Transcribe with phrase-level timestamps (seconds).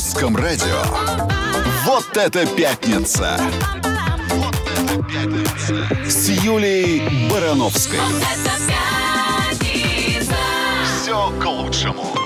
[0.00, 0.82] русском радио.
[1.84, 3.38] Вот это пятница!
[4.30, 5.86] Вот это пятница!
[6.08, 7.98] С Юлией Барановской.
[11.02, 12.19] Все к лучшему.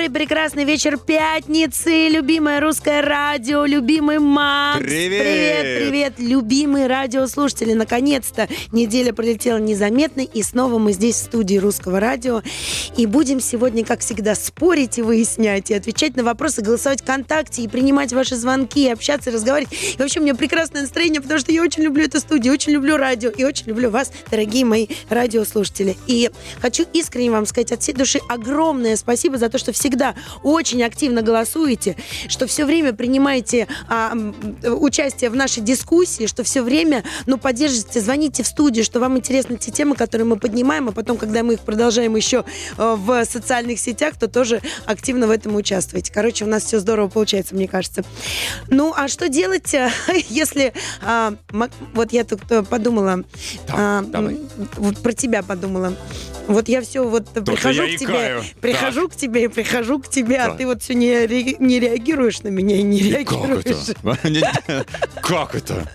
[0.00, 4.80] Добрый, прекрасный вечер пятницы, любимое русское радио, любимый Макс.
[4.80, 5.20] Привет!
[5.20, 7.74] Привет, привет, любимые радиослушатели.
[7.74, 12.40] Наконец-то неделя пролетела незаметно, и снова мы здесь в студии русского радио.
[12.96, 17.68] И будем сегодня, как всегда, спорить и выяснять, и отвечать на вопросы, голосовать ВКонтакте, и
[17.68, 19.74] принимать ваши звонки, и общаться, и разговаривать.
[19.74, 22.96] И вообще у меня прекрасное настроение, потому что я очень люблю эту студию, очень люблю
[22.96, 25.98] радио, и очень люблю вас, дорогие мои радиослушатели.
[26.06, 26.30] И
[26.62, 31.22] хочу искренне вам сказать от всей души огромное спасибо за то, что всегда очень активно
[31.22, 31.96] голосуете,
[32.28, 34.12] что все время принимаете а,
[34.64, 39.56] участие в нашей дискуссии, что все время ну, поддержите, звоните в студию, что вам интересны
[39.56, 42.44] те темы, которые мы поднимаем, а потом, когда мы их продолжаем еще
[42.78, 46.12] э, в социальных сетях, то тоже активно в этом участвуете.
[46.12, 48.04] Короче, у нас все здорово получается, мне кажется.
[48.68, 49.90] Ну, а что делать, э,
[50.28, 50.72] если...
[51.02, 51.34] а,
[51.94, 53.24] вот я тут э, подумала...
[53.68, 54.38] а, давай.
[54.76, 55.94] вот про тебя подумала.
[56.46, 60.38] Вот я все вот прихожу я к тебе, прихожу к тебе и прихожу к тебе,
[60.38, 60.58] а Так.
[60.58, 63.64] ты вот все не, ре- не реагируешь на меня и не Как реагируешь.
[63.64, 64.86] это?
[65.22, 65.88] Как это?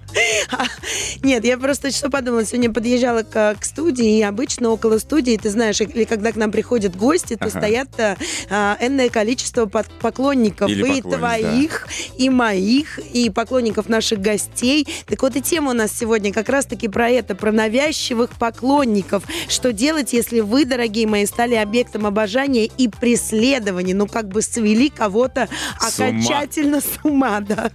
[1.23, 5.49] Нет, я просто что подумала, сегодня подъезжала к, к студии, и обычно около студии, ты
[5.49, 7.59] знаешь, или когда к нам приходят гости, то Ага.
[7.59, 8.15] стоят а,
[8.49, 14.87] а, энное количество под- поклонников, Или и твоих, и моих, и поклонников наших гостей.
[15.07, 19.23] Так вот и тема у нас сегодня как раз-таки про это, про навязчивых поклонников.
[19.49, 24.89] Что делать, если вы, дорогие мои, стали объектом обожания и преследования, ну как бы свели
[24.89, 27.71] кого-то С окончательно с ума, да.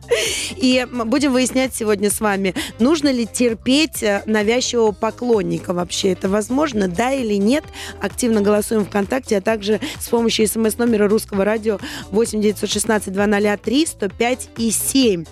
[0.56, 6.12] И будем выяснять сегодня с вами, нужно ли терпеть э, навязчивого поклонника вообще.
[6.12, 7.64] Это возможно, да или нет?
[8.00, 11.78] Активно голосуем ВКонтакте, а также с помощью смс-номера русского радио
[12.10, 15.24] 8 916 203 105 и 7.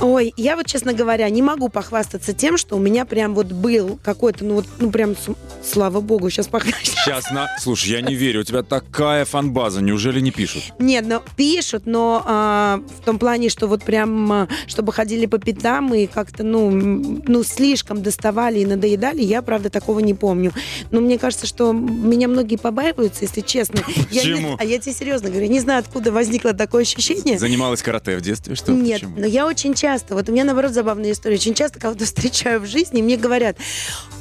[0.00, 3.98] Ой, я вот, честно говоря, не могу похвастаться тем, что у меня прям вот был
[4.04, 5.16] какой-то, ну вот, ну прям,
[5.64, 6.68] слава богу, сейчас пока...
[6.82, 7.48] Сейчас на...
[7.58, 10.62] Слушай, я не верю, у тебя такая фанбаза, неужели не пишут?
[10.78, 15.38] Нет, ну пишут, но а, в том плане, что вот прям, а, чтобы ходили по
[15.38, 20.52] пятам и как-то, ну, ну, слишком доставали и надоедали, я, правда, такого не помню.
[20.92, 23.80] Но мне кажется, что меня многие побаиваются, если честно.
[24.10, 24.56] Я не- Почему?
[24.58, 27.38] а я тебе серьезно говорю, не знаю, откуда возникло такое ощущение.
[27.38, 28.72] Занималась карате в детстве, что?
[28.72, 29.18] Нет, Почему?
[29.18, 32.66] но я очень часто, вот у меня наоборот забавная история, очень часто кого-то встречаю в
[32.66, 33.56] жизни, и мне говорят,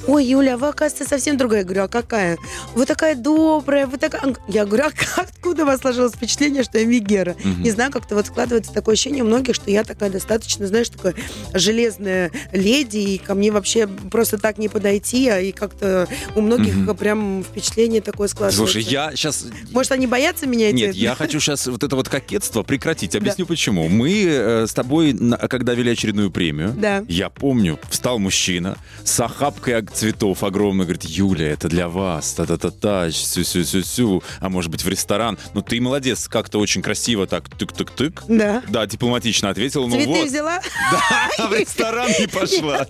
[0.08, 1.60] ой, Юля, а вы, оказывается, совсем другая.
[1.60, 2.38] Я говорю, а какая?
[2.76, 4.36] Вы такая добрая, вы такая...
[4.48, 7.36] Я говорю, а как- откуда у вас сложилось впечатление, что я Мегера?
[7.44, 7.64] Мгм.
[7.64, 11.14] Не знаю, как-то вот складывается такое ощущение у многих, что я такая достаточно, знаешь, такая
[11.54, 16.76] железная леди, и ко мне вообще просто так не подойти, а и как-то у многих
[16.76, 16.96] Мгм.
[16.96, 18.58] прям впечатление такое складывается.
[18.58, 19.46] Слушай, я сейчас...
[19.72, 20.72] Может, они боятся меня?
[20.72, 23.16] Нет, я хочу сейчас вот это вот кокетство прекратить.
[23.18, 23.88] Объясню почему.
[23.90, 25.16] Мы э, с тобой,
[25.58, 27.04] когда вели очередную премию, Да.
[27.08, 34.24] я помню, встал мужчина с охапкой цветов огромной, говорит, Юля, это для вас, та-та-та-та, сю-сю-сю-сю,
[34.40, 35.38] а может быть в ресторан.
[35.54, 38.24] Ну ты молодец, как-то очень красиво так тык-тык-тык.
[38.28, 38.62] Да.
[38.70, 39.88] Да, дипломатично ответил.
[39.88, 40.62] Ну Цветы вот, взяла?
[41.38, 42.86] да, в ресторан не пошла.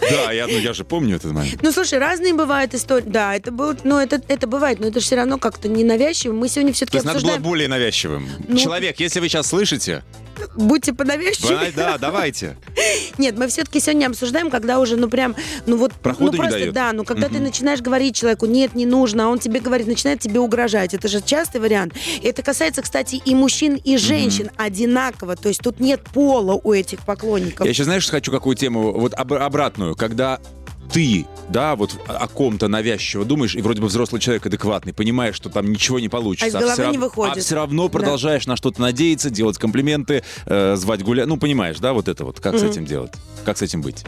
[0.00, 1.62] Да, я, ну, я же помню этот момент.
[1.62, 3.04] Ну, слушай, разные бывают истории.
[3.06, 6.32] Да, это было, ну, это, это бывает, но это же все равно как-то ненавязчиво.
[6.32, 7.42] Мы сегодня все-таки есть надо было обсуждаем.
[7.50, 8.28] более навязчивым.
[8.48, 10.02] Ну- Человек, если вы сейчас слышите,
[10.54, 11.72] Будьте понавязчивы.
[11.74, 12.56] да, да, давайте.
[13.18, 15.34] Нет, мы все-таки сегодня обсуждаем, когда уже, ну, прям,
[15.66, 15.92] ну, вот...
[15.92, 16.74] Проходу ну, не просто, дает.
[16.74, 20.20] да, ну, когда ты начинаешь говорить человеку, нет, не нужно, а он тебе говорит, начинает
[20.20, 20.94] тебе угрожать.
[20.94, 21.94] Это же частый вариант.
[22.22, 25.36] Это касается, кстати, и мужчин, и женщин одинаково.
[25.36, 27.64] То есть тут нет пола у этих поклонников.
[27.64, 30.40] Я еще, знаешь, хочу какую тему, вот об- обратную, когда
[30.92, 35.48] ты, да, вот о ком-то навязчиво думаешь, и вроде бы взрослый человек адекватный, понимаешь, что
[35.50, 36.46] там ничего не получится.
[36.46, 37.36] А из головы все не выходит.
[37.36, 37.92] А все равно Да.
[37.92, 41.26] продолжаешь на что-то надеяться, делать комплименты, э, звать гулять.
[41.26, 42.40] Ну, понимаешь, да, вот это вот.
[42.40, 42.70] Как с Мгм.
[42.70, 43.12] этим делать?
[43.44, 44.04] Как с этим быть?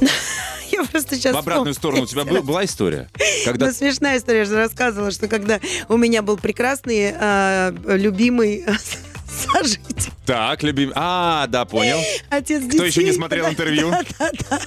[0.72, 1.34] Я просто сейчас...
[1.34, 3.08] В обратную сторону у тебя был- была история?
[3.44, 8.64] Когда Ну, смешная история, я же рассказывала, что когда у меня был прекрасный, э, любимый
[9.34, 10.92] сожитель, Так, любим.
[10.94, 11.98] А, да, понял.
[12.30, 12.76] отец детей.
[12.78, 13.90] Кто еще не смотрел Да, интервью?
[13.90, 14.60] Да, да, да.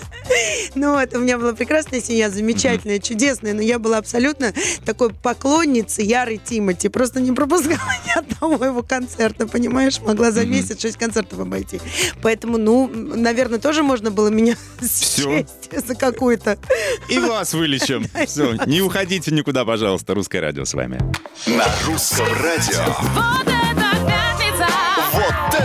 [0.76, 4.54] Ну, вот, у меня была прекрасная семья, замечательная, чудесная, но я была абсолютно
[4.86, 6.90] такой поклонницей ярой Тимати.
[6.90, 10.00] Просто не пропускала ни одного его концерта, понимаешь?
[10.02, 11.80] Могла за месяц шесть концертов обойти.
[12.22, 16.58] Поэтому, ну, наверное, тоже можно было меня счесть за какую-то...
[17.10, 18.06] И вас вылечим.
[18.28, 20.14] Все, не уходите никуда, пожалуйста.
[20.14, 21.00] Русское радио с вами.
[21.48, 23.57] На русском радио.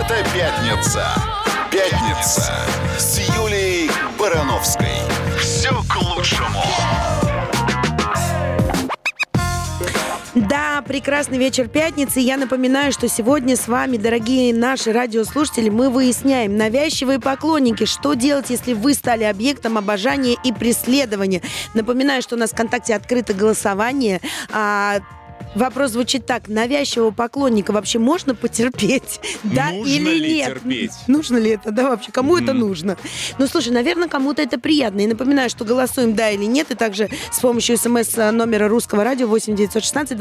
[0.05, 1.05] Это пятница!
[1.71, 2.53] Пятница
[2.97, 3.89] с Юлией
[4.19, 4.87] Барановской.
[5.39, 6.61] Все к лучшему.
[10.35, 12.19] Да, прекрасный вечер пятницы.
[12.19, 18.49] Я напоминаю, что сегодня с вами, дорогие наши радиослушатели, мы выясняем навязчивые поклонники, что делать,
[18.49, 21.41] если вы стали объектом обожания и преследования.
[21.73, 24.21] Напоминаю, что у нас в ВКонтакте открыто голосование.
[24.51, 24.99] А,
[25.55, 26.47] Вопрос звучит так.
[26.47, 29.19] Навязчивого поклонника вообще можно потерпеть?
[29.43, 30.53] Да Нужно или ли нет?
[30.53, 30.91] терпеть?
[31.07, 31.71] Нужно ли это?
[31.71, 32.59] Да, вообще, кому это Мгм.
[32.61, 32.97] нужно?
[33.37, 35.01] Ну, слушай, наверное, кому-то это приятно.
[35.01, 36.71] И напоминаю, что голосуем да или нет.
[36.71, 40.17] И также с помощью смс номера русского радио 8 916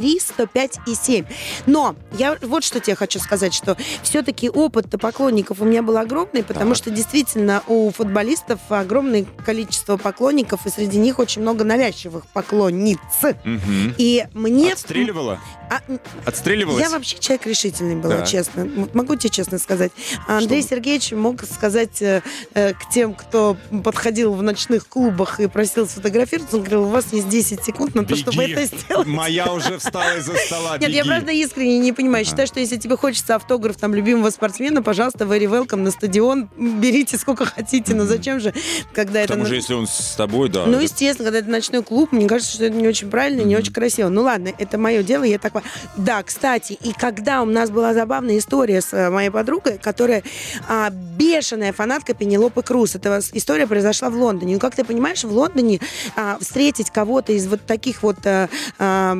[0.00, 1.24] 203 105 и 7.
[1.66, 6.42] Но я вот что тебе хочу сказать, что все-таки опыт поклонников у меня был огромный,
[6.42, 6.76] потому Так.
[6.78, 12.98] что действительно у футболистов огромное количество поклонников, и среди них очень много навязчивых поклонниц.
[13.44, 13.94] Мгм.
[13.98, 14.72] И мне...
[14.72, 15.40] Отстреливала?
[15.70, 15.80] А,
[16.24, 16.80] Отстреливалась?
[16.82, 18.26] я вообще человек решительный была, Да.
[18.26, 18.68] честно.
[18.92, 19.90] Могу тебе честно сказать.
[20.28, 20.70] Андрей Что?
[20.70, 22.22] Сергеевич мог сказать э,
[22.54, 27.12] э, к тем, кто подходил в ночных клубах и просил сфотографироваться, он говорил, у вас
[27.12, 28.52] есть 10 секунд на то, чтобы Беги.
[28.52, 29.06] это сделать.
[29.08, 32.24] Моя уже встала из-за стола, Нет, я правда искренне не понимаю.
[32.24, 36.48] Считаю, что если тебе хочется автограф там любимого спортсмена, пожалуйста, very welcome на стадион.
[36.56, 38.52] Берите сколько хотите, но зачем же,
[38.92, 39.32] когда это...
[39.32, 40.66] тому на- же, если он с тобой, да.
[40.66, 43.72] Ну, естественно, когда это ночной клуб, мне кажется, что это не очень правильно, не очень
[43.72, 44.08] красиво.
[44.08, 45.54] Ну ладно, это мое дело, я так...
[45.96, 50.22] Да, кстати, и когда у нас была забавная история с э, моей подругой, которая
[50.68, 52.94] а, бешеная фанатка Пенелопы Круз.
[52.94, 54.54] Эта история произошла в Лондоне.
[54.54, 55.80] Ну, как ты понимаешь, в Лондоне
[56.14, 58.48] а, встретить кого-то из вот таких вот а,
[58.78, 59.14] а,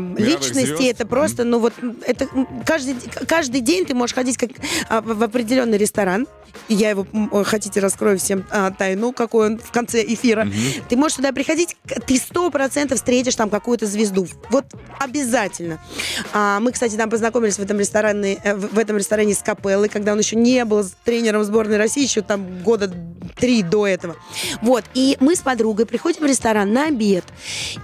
[0.60, 1.00] личностей, звезд?
[1.00, 1.72] это просто, ну вот,
[2.06, 2.28] это
[2.64, 4.50] каждый, каждый день ты можешь ходить как,
[4.88, 6.26] а, в определенный ресторан,
[6.68, 7.06] я его,
[7.44, 10.44] хотите, раскрою всем а, тайну, какой он в конце эфира.
[10.44, 10.54] Мгм.
[10.88, 11.76] Ты можешь туда приходить,
[12.06, 14.26] ты сто процентов встретишь там какую-то звезду.
[14.50, 14.66] Вот
[14.98, 15.80] обязательно.
[16.32, 19.88] А, мы, кстати, там познакомились в этом ресторане, э, в в этом ресторане с Капеллой,
[19.88, 22.92] когда он еще не был тренером сборной России, еще там года
[23.36, 24.16] три до этого.
[24.60, 24.84] Вот.
[24.92, 27.24] И мы с подругой приходим в ресторан на обед,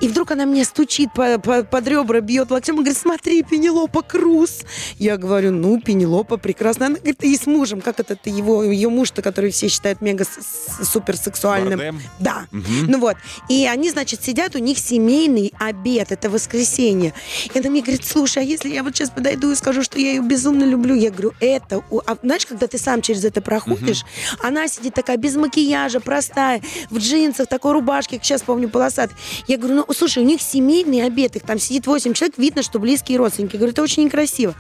[0.02, 4.02] и вдруг она мне стучит по- по- под ребра, бьет локтем и говорит, смотри, Пенелопа
[4.02, 4.60] Круз.
[4.98, 6.86] Я говорю, ну, Пенелопа прекрасно.
[6.86, 10.24] Она говорит, и с мужем, как это ты его, ее муж-то, который все считают мега
[10.24, 10.28] с-
[10.82, 11.78] с- суперсексуальным.
[11.78, 12.00] Бардем?
[12.18, 12.46] Да.
[12.50, 12.86] Мгм.
[12.88, 13.16] Ну вот.
[13.48, 17.12] И они, значит, сидят, у них семейный обед, это воскресенье.
[17.54, 20.10] И она мне говорит, слушай, а если я вот сейчас подойду и скажу, что я
[20.12, 20.94] ее безумно люблю?
[20.94, 21.82] Я говорю, это...
[22.06, 24.04] А знаешь, когда ты сам через это проходишь,
[24.40, 29.16] она сидит такая без макияжа, простая, в джинсах, такой рубашке, как сейчас помню, полосатый.
[29.46, 32.78] Я говорю, ну, слушай, у них семейный обед, их там сидит 8 человек, видно, что
[32.78, 33.56] близкие родственники.
[33.56, 34.54] Говорю, это очень некрасиво.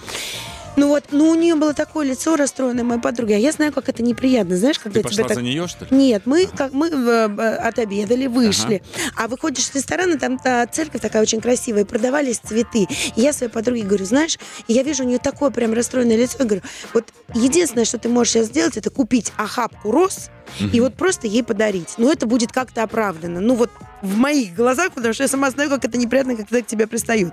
[0.76, 3.34] Ну вот, ну у нее было такое лицо расстроенное, моя подруга.
[3.34, 5.34] А я знаю, как это неприятно, знаешь, когда Ты тебя так...
[5.36, 5.94] за нее, что ли?
[5.94, 8.82] Нет, мы как мы э, э, отобедали, вышли.
[9.16, 12.88] А выходишь из ресторана, там та церковь такая очень красивая, продавались цветы.
[13.16, 16.44] И я своей подруге говорю, знаешь, я вижу у нее такое прям расстроенное лицо, я
[16.46, 16.62] говорю,
[16.94, 20.30] вот единственное, что ты можешь сейчас сделать, это купить охапку роз
[20.72, 21.94] и вот просто ей подарить.
[21.98, 23.40] Но это будет как-то оправдано.
[23.40, 23.70] Ну вот
[24.02, 27.32] в моих глазах, потому что я сама знаю, как это неприятно, когда к тебе пристают.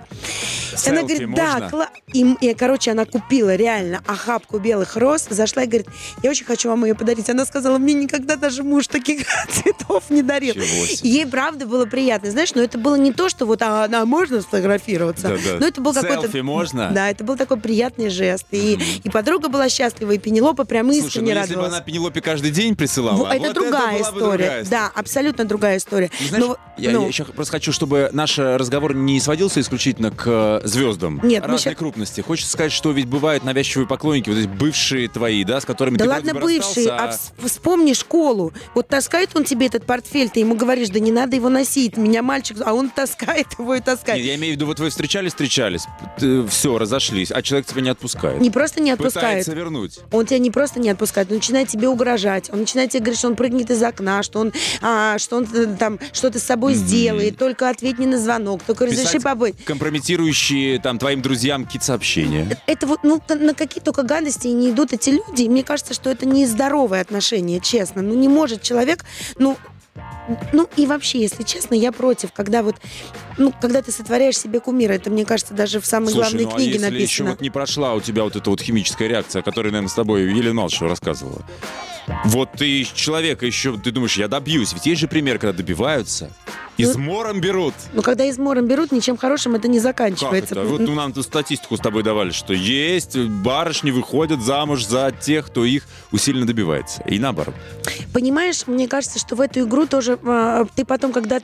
[0.85, 1.89] И она Селфи говорит, да, кла-».
[2.13, 5.88] И, и, короче, она купила реально охапку белых роз, зашла и говорит,
[6.21, 7.27] я очень хочу вам ее подарить.
[7.29, 10.55] Она сказала, мне никогда даже муж таких цветов не дарил.
[11.01, 12.29] Ей правда было приятно.
[12.29, 15.29] Знаешь, но это было не то, что вот а, она можно сфотографироваться.
[15.29, 15.57] Да-да.
[15.59, 16.21] Но это был какой-то...
[16.21, 16.91] Селфи можно?
[16.94, 18.45] Да, это был такой приятный жест.
[18.51, 21.73] И, и подруга была счастлива, и Пенелопа прям Слушай, ну искренне если бы радовалась.
[21.73, 24.19] она Пенелопе каждый день присылала, Вот это вот другая бы история.
[24.19, 24.66] другая.
[24.66, 26.10] Да, абсолютно другая история.
[26.19, 30.12] Ну, знаешь, Но- я, ну, еще просто хочу, чтобы наш э, разговор не сводился исключительно
[30.12, 32.22] к э, звездам Нет, разной ща- крупности.
[32.22, 36.06] Хочется сказать, что ведь бывают навязчивые поклонники, вот эти бывшие твои, да, с которыми Да
[36.06, 37.13] ты ладно, вроде бы бывший, а
[37.44, 38.53] вспомни школу.
[38.75, 42.24] Вот таскает он тебе этот портфель, ты ему говоришь, да не надо его носить, меня
[42.24, 44.18] мальчик, а он таскает его и таскает.
[44.20, 45.84] Нет, я имею в виду, вот вы встречались, встречались,
[46.50, 48.39] все, разошлись, а человек тебя не отпускает.
[48.39, 49.25] Не просто не отпускает.
[49.39, 50.00] Пытается вернуть.
[50.12, 53.27] Он тебя не просто не отпускает, он начинает тебе угрожать, он начинает тебе говорить, что
[53.27, 57.38] он прыгнет из окна, что он, а, что он э, там что-то с собой сделает,
[57.38, 59.55] только ответь мне на звонок, только разреши Писать побыть.
[59.63, 62.58] компрометирующие там твоим друзьям какие-то сообщения.
[62.67, 65.43] Это вот, ну, на какие только гадости не идут эти люди.
[65.43, 68.01] И мне кажется, что это не здоровые отношения, честно.
[68.01, 69.05] Ну, не может человек,
[69.38, 69.58] ну,
[70.53, 72.75] ну и вообще, если честно, я против, когда вот,
[73.38, 76.50] ну, когда ты сотворяешь себе кумира, это, мне кажется, даже в самой Слушай, главной ну
[76.50, 77.29] а книге если еще написано.
[77.31, 80.24] вот не прошла у тебя вот эта вот химическая реакция, о которой, наверное, с тобой
[80.24, 81.43] Елена Малышева рассказывала.
[82.25, 84.74] Вот ты человека еще, ты думаешь, я добьюсь.
[84.74, 86.32] Ведь есть же пример, когда добиваются,
[86.81, 87.74] измором берут.
[87.93, 90.55] Ну, когда измором берут, ничем хорошим это не Как заканчивается.
[90.55, 90.63] это?
[90.65, 95.48] Вот ну, нам тут статистику с тобой давали, что есть барышни выходят замуж за тех,
[95.48, 97.01] кто их усиленно добивается.
[97.03, 97.55] И наоборот.
[98.13, 101.39] Понимаешь, мне кажется, что в эту игру тоже а, ты потом, когда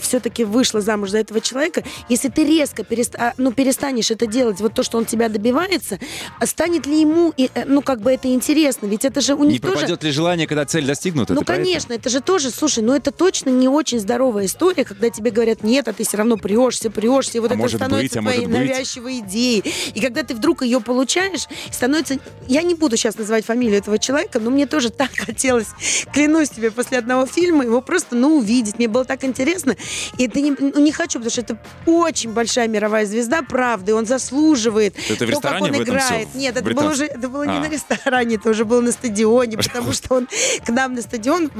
[0.00, 4.60] все-таки вышла замуж за этого человека, если ты резко перест- а, ну, перестанешь это делать,
[4.60, 5.98] вот то, что он тебя добивается,
[6.38, 8.86] а станет ли ему, и, э, ну, как бы это интересно?
[8.86, 9.74] Ведь это же у Не них тоже...
[9.74, 11.34] пропадет ли желание, когда цель достигнута?
[11.34, 14.59] Ну, конечно, это же тоже, слушай, ну это точно не очень здоровая история.
[14.60, 17.68] История, когда тебе говорят нет, а ты все равно прешься, прешься, и вот А это
[17.68, 19.64] становится быть, а твоей навязчивой идеей.
[19.94, 22.18] И когда ты вдруг ее получаешь, становится...
[22.46, 25.68] Я не буду сейчас называть фамилию этого человека, но мне тоже так хотелось,
[26.12, 28.76] клянусь тебе, после одного фильма его просто, ну, увидеть.
[28.76, 29.76] Мне было так интересно.
[30.18, 33.94] И это не, ну, не хочу, потому что это очень большая мировая звезда, правда, и
[33.94, 34.94] он заслуживает.
[35.08, 36.28] Это в То, как ресторане он играет.
[36.34, 37.60] Нет, это было уже это было не А.
[37.60, 40.28] на ресторане, это уже было на стадионе, потому что он
[40.66, 41.50] к нам на стадион,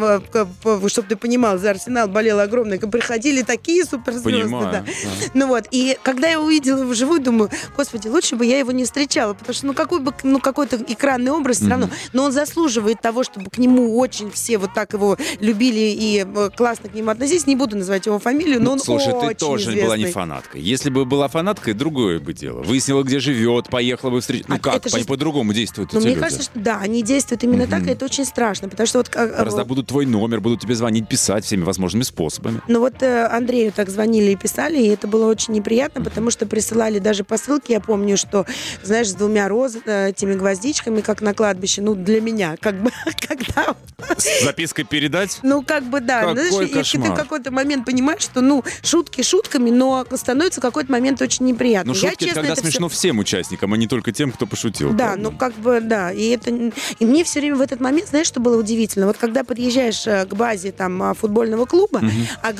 [0.88, 4.30] чтобы ты понимал, за Арсенал болел огромное, приходили такие суперзвезды.
[4.42, 4.80] Понимаю, да.
[4.80, 4.92] да.
[5.34, 8.84] Ну вот, и когда я увидела его вживую, думаю, господи, лучше бы я его не
[8.84, 13.00] встречала, потому что, ну, какой бы, ну, какой-то экранный образ все равно, но он заслуживает
[13.00, 17.10] того, чтобы к нему очень все вот так его любили и э, классно к нему
[17.10, 17.46] относились.
[17.46, 19.82] Не буду называть его фамилию, но он Слушай, очень ты тоже известный.
[19.84, 20.60] была не фанаткой.
[20.60, 22.62] Если бы была фанаткой, другое бы дело.
[22.62, 24.48] Выяснила, где живет, поехала бы встретить.
[24.48, 26.20] Ну А как, же- по-другому действуют эти мне люди.
[26.20, 27.88] кажется, что да, они действуют именно так, Мгм.
[27.88, 31.08] и это очень страшно, потому что вот как, э, Раздобудут твой номер, будут тебе звонить,
[31.08, 32.60] писать всеми возможными способами.
[32.68, 36.46] Ну вот э, Андрею так звонили и писали, и это было очень неприятно, потому что
[36.46, 37.72] присылали даже посылки.
[37.72, 38.46] Я помню, что,
[38.82, 41.82] знаешь, с двумя роз, э, этими гвоздичками, как на кладбище.
[41.82, 42.90] Ну, для меня, как бы,
[43.28, 43.74] когда...
[44.16, 45.38] С запиской передать?
[45.42, 46.20] Ну, как бы, да.
[46.20, 47.12] Какой знаешь, и ты кошмар.
[47.12, 51.92] в какой-то момент понимаешь, что, ну, шутки шутками, но становится в какой-то момент очень неприятно.
[51.92, 54.46] Ну, Я, шутки это честно, когда это смешно всем участникам, а не только тем, кто
[54.46, 54.90] пошутил.
[54.90, 55.22] Да, правда?
[55.22, 56.12] ну как бы, да.
[56.12, 59.06] И, это, и мне все время в этот момент, знаешь, что было удивительно?
[59.06, 62.00] Вот когда подъезжаешь э, к базе там а, футбольного клуба,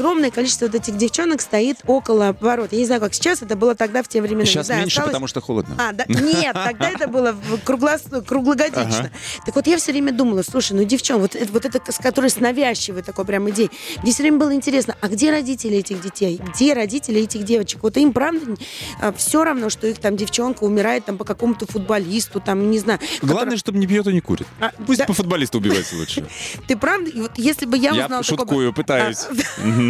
[0.00, 2.72] огромное количество вот этих девчонок стоит около ворот.
[2.72, 4.44] Я не знаю, как сейчас, это было тогда в те времена.
[4.46, 5.76] Сейчас знаю, меньше, осталось- потому что холодно.
[5.78, 9.10] а, да, нет, тогда это было круглос- круглогодично.
[9.46, 12.30] Так вот я все время думала, слушай, ну девчон, вот, это- вот это, с которой
[12.30, 13.70] с навязчивой такой прям идеей,
[14.02, 16.40] мне все время было интересно, а где родители этих детей?
[16.54, 17.82] Где родители этих девочек?
[17.82, 18.56] Вот им, правда,
[19.16, 22.98] все равно, что их там девчонка умирает там по какому-то футболисту, там, не знаю.
[23.22, 24.46] Главное, чтобы не пьет и не курит.
[24.60, 25.04] А, Пусть да.
[25.06, 26.26] по футболисту убивается лучше.
[26.66, 27.10] Ты правда?
[27.36, 29.26] Если бы я Я узнала такого- шуткую, пытаюсь.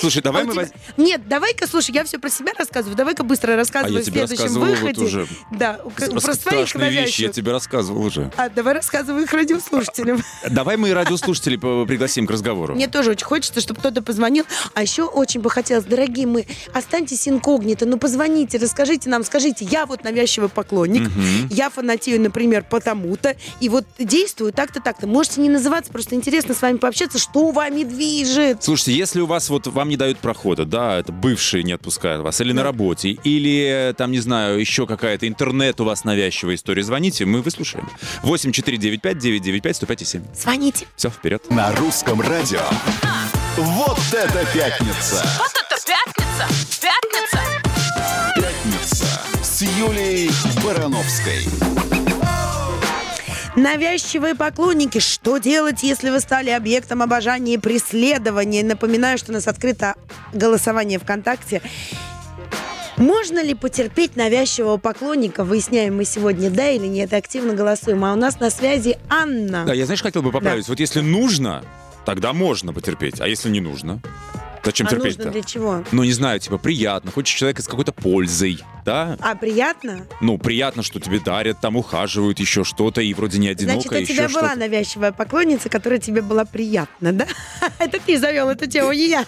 [0.00, 0.52] Слушай, давай А мы...
[0.52, 2.96] тебя- воз- Нет, давай-ка, слушай, я все про себя рассказываю.
[2.96, 5.04] Давай-ка быстро А рассказывай я в тебе следующем рассказывал вот выходе.
[5.04, 5.26] уже.
[5.52, 8.30] Да, про своих вещи я тебе рассказывал уже.
[8.36, 10.22] А, давай рассказывай их радиослушателям.
[10.50, 12.74] Давай мы радиослушателей пригласим к разговору.
[12.74, 14.44] Мне тоже очень хочется, чтобы кто-то позвонил.
[14.74, 19.86] А еще очень бы хотелось, дорогие мы, останьтесь инкогнито, ну позвоните, расскажите нам, скажите, я
[19.86, 21.10] вот навязчивый поклонник,
[21.50, 25.06] я фанатею, например, потому-то, и вот действую так-то, так-то.
[25.06, 28.62] Можете не называться, просто интересно с вами пообщаться, что вами движет.
[28.62, 32.40] Слушайте, если у вас вот вам не дают прохода, да, это бывшие не отпускают вас,
[32.40, 37.24] или на работе, или там, не знаю, еще какая-то интернет у вас навязчивая история, звоните,
[37.26, 37.88] мы выслушаем.
[38.22, 40.22] 8495 995 105 7.
[40.34, 40.86] Звоните.
[40.96, 41.48] Все, вперед.
[41.50, 42.62] На русском радио.
[43.56, 45.24] Вот это пятница!
[45.38, 46.46] Вот это пятница!
[46.80, 47.40] Пятница!
[48.34, 49.06] Пятница
[49.42, 50.30] с Юлией
[50.64, 52.05] Барановской.
[53.56, 58.62] Навязчивые поклонники, что делать, если вы стали объектом обожания и преследования?
[58.62, 59.94] Напоминаю, что у нас открыто
[60.34, 61.62] голосование ВКонтакте.
[62.98, 65.42] Можно ли потерпеть навязчивого поклонника?
[65.42, 67.14] Выясняем мы сегодня, да или нет.
[67.14, 68.04] Активно голосуем.
[68.04, 69.64] А у нас на связи Анна.
[69.66, 70.68] Да, я, знаешь, хотел бы поправить.
[70.68, 71.64] Вот если нужно,
[72.04, 74.00] тогда можно потерпеть, а если не нужно,
[74.64, 75.24] зачем а терпеть-то?
[75.24, 75.84] нужно для чего?
[75.92, 79.16] Ну, не знаю, типа, приятно, хочешь человека с какой-то пользой, да?
[79.20, 80.06] А приятно?
[80.20, 84.14] Ну, приятно, что тебе дарят, там ухаживают, еще что-то, и вроде не одиноко, Значит, у
[84.14, 87.26] тебя была навязчивая поклонница, которая тебе была приятна, да?
[87.78, 89.26] Это ты завел эту тему, не я.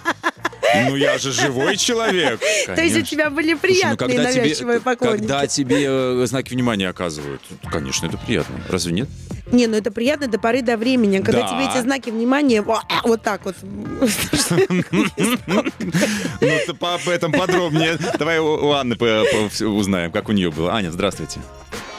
[0.89, 2.41] Ну, я же живой человек.
[2.67, 5.19] То есть у тебя были Слушай, ну, приятные когда тебе- навязчивые поклонники.
[5.21, 8.61] Когда тебе э, знаки внимания оказывают, конечно, это приятно.
[8.69, 9.09] Разве нет?
[9.51, 11.21] Не, ну это приятно до поры до времени.
[11.21, 11.49] Когда Да.
[11.49, 13.57] тебе эти знаки внимания во- вот так вот.
[15.47, 15.65] Ну,
[16.41, 17.99] ты об этом подробнее.
[18.19, 18.97] Давай у Анны
[19.61, 20.73] узнаем, как у нее было.
[20.73, 21.41] Аня, здравствуйте.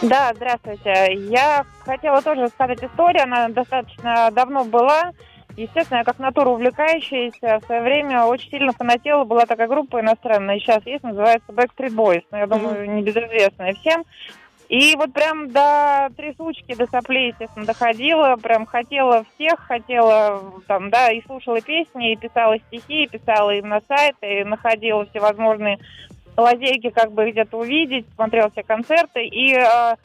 [0.01, 1.13] Да, здравствуйте.
[1.29, 3.23] Я хотела тоже рассказать историю.
[3.23, 5.11] Она достаточно давно была.
[5.57, 9.25] Естественно, я как натура увлекающаяся в свое время очень сильно фанатела.
[9.25, 12.23] Была такая группа иностранная, сейчас есть, называется Backstreet Boys.
[12.31, 14.05] Но я думаю, небезызвестная всем.
[14.69, 18.35] И вот прям до трясучки, до соплей, естественно, доходила.
[18.35, 23.67] Прям хотела всех, хотела там, да, и слушала песни, и писала стихи, и писала им
[23.67, 25.79] на сайт, и находила всевозможные
[26.37, 29.25] лазейки, как бы где-то увидеть, смотрела все концерты.
[29.25, 29.95] И э,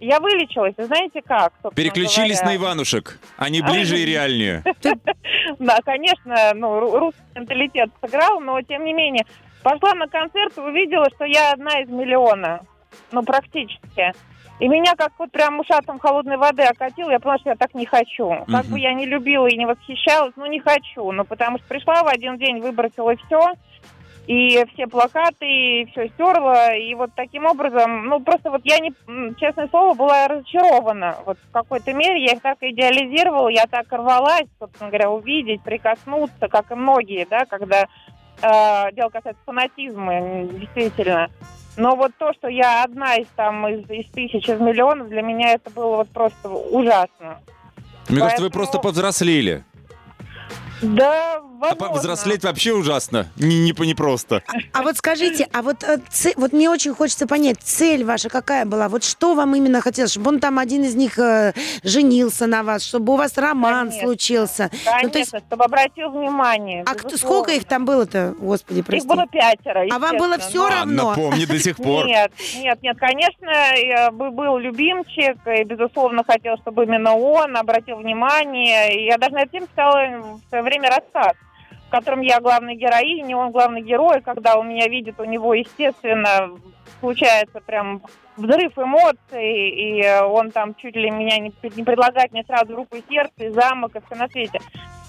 [0.00, 0.74] я вылечилась.
[0.78, 1.52] И знаете как?
[1.74, 2.56] Переключились на говоря?
[2.56, 3.18] Иванушек.
[3.36, 4.62] Они ближе и реальнее.
[5.58, 9.26] Да, конечно, ну, ру- русский менталитет сыграл, но тем не менее.
[9.62, 12.60] Пошла на концерт и увидела, что я одна из миллиона.
[13.12, 14.12] Ну, практически.
[14.60, 17.86] И меня как вот прям ушатом холодной воды окатило, я поняла, что я так не
[17.86, 18.44] хочу.
[18.50, 21.10] Как бы я не любила и не восхищалась, ну не хочу.
[21.12, 23.52] Ну, потому что пришла в один день, выбросила все.
[24.26, 28.92] И все плакаты, и все стерла, и вот таким образом, ну, просто вот я, не,
[29.38, 31.16] честное слово, была разочарована.
[31.26, 36.48] Вот в какой-то мере я их так идеализировала, я так рвалась, собственно говоря, увидеть, прикоснуться,
[36.48, 37.86] как и многие, да, когда
[38.40, 41.28] э, дело касается фанатизма, действительно.
[41.76, 45.52] Но вот то, что я одна из там из, из тысяч, из миллионов, для меня
[45.52, 47.40] это было вот просто ужасно.
[48.08, 49.64] Мне кажется, вы Поэтому- просто повзрослели.
[50.84, 51.76] Да, А возможно.
[51.88, 53.26] повзрослеть вообще ужасно.
[53.36, 54.42] Не, не, не просто.
[54.72, 58.64] А вот скажите, а вот, э, це- вот мне очень хочется понять, цель ваша какая
[58.66, 58.88] была?
[58.88, 60.12] Вот что вам именно хотелось?
[60.12, 64.06] Чтобы он там один из них э, женился на вас, чтобы у вас роман Конечно.
[64.08, 64.70] случился?
[64.84, 66.82] Конечно, Ну, то есть- чтобы обратил внимание.
[66.86, 69.06] а кто, сколько их там было-то, господи, Их прости?
[69.08, 69.86] было пятеро.
[69.90, 71.08] А вам было всё но- равно?
[71.10, 72.06] Анна, помни до сих пор.
[72.06, 77.96] Нет, нет, нет, конечно, я бы был любимчик, и, безусловно, хотел, чтобы именно он обратил
[77.96, 79.06] внимание.
[79.06, 79.94] Я даже на тему писала
[80.44, 81.34] в свое время рассказ,
[81.88, 84.20] в котором я главная героиня, он главный герой.
[84.22, 86.50] Когда он меня видит, у него, естественно,
[87.00, 88.02] случается прям
[88.36, 93.04] взрыв эмоций, и он там чуть ли меня не, не предлагает мне сразу руку и
[93.08, 94.60] сердце, и замок, и все на свете.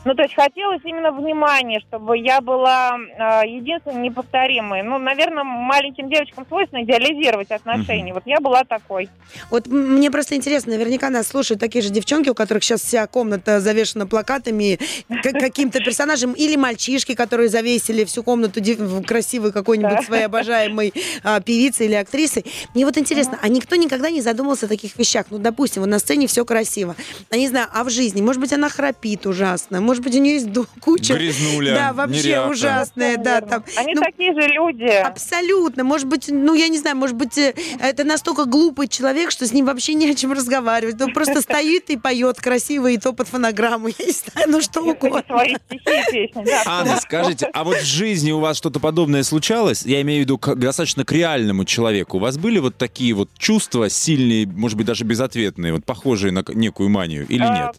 [0.06, 4.84] Ну, то есть хотелось именно внимания, чтобы я была э, единственной неповторимой.
[4.84, 8.14] Ну, наверное, маленьким девочкам свойственно идеализировать отношения.
[8.14, 9.10] Вот я была такой.
[9.50, 13.60] Вот мне просто интересно, наверняка нас слушают такие же девчонки, у которых сейчас вся комната
[13.60, 14.78] завешена плакатами,
[15.24, 18.62] каким-то персонажем, или мальчишки, которые завесили всю комнату
[19.06, 20.02] красивой какой-нибудь Да.
[20.04, 20.94] своей обожаемой
[21.24, 22.46] а, певицей или актрисой.
[22.76, 25.26] Мне вот интересно, а никто никогда не задумывался о таких вещах?
[25.32, 26.96] Ну, допустим, вот на сцене все красиво.
[27.32, 28.22] Я не знаю, а в жизни?
[28.22, 30.48] Может быть, она храпит ужасно, может быть, у нее есть
[30.82, 31.14] куча...
[31.16, 32.50] Грязнуля, Да, вообще неряха.
[32.50, 33.64] ужасная, да, там.
[33.78, 34.84] Они ну, такие же люди.
[34.86, 35.84] Абсолютно.
[35.84, 39.52] Может быть, ну, я не знаю, может быть, э, это настолько глупый человек, что с
[39.54, 41.02] ним вообще не о чем разговаривать.
[41.02, 43.88] Он просто стоит и поет красиво, и то под фонограмму.
[43.88, 45.24] Я не знаю, ну что угодно.
[45.28, 46.44] Свои стихи и песни.
[46.46, 49.84] Да, Анна, скажите, а вот в жизни у вас что-то подобное случалось?
[49.86, 52.18] Я имею в виду к- достаточно к реальному человеку.
[52.18, 56.44] У вас были вот такие вот чувства сильные, может быть, даже безответные, вот похожие на
[56.54, 57.76] некую манию или А, нет?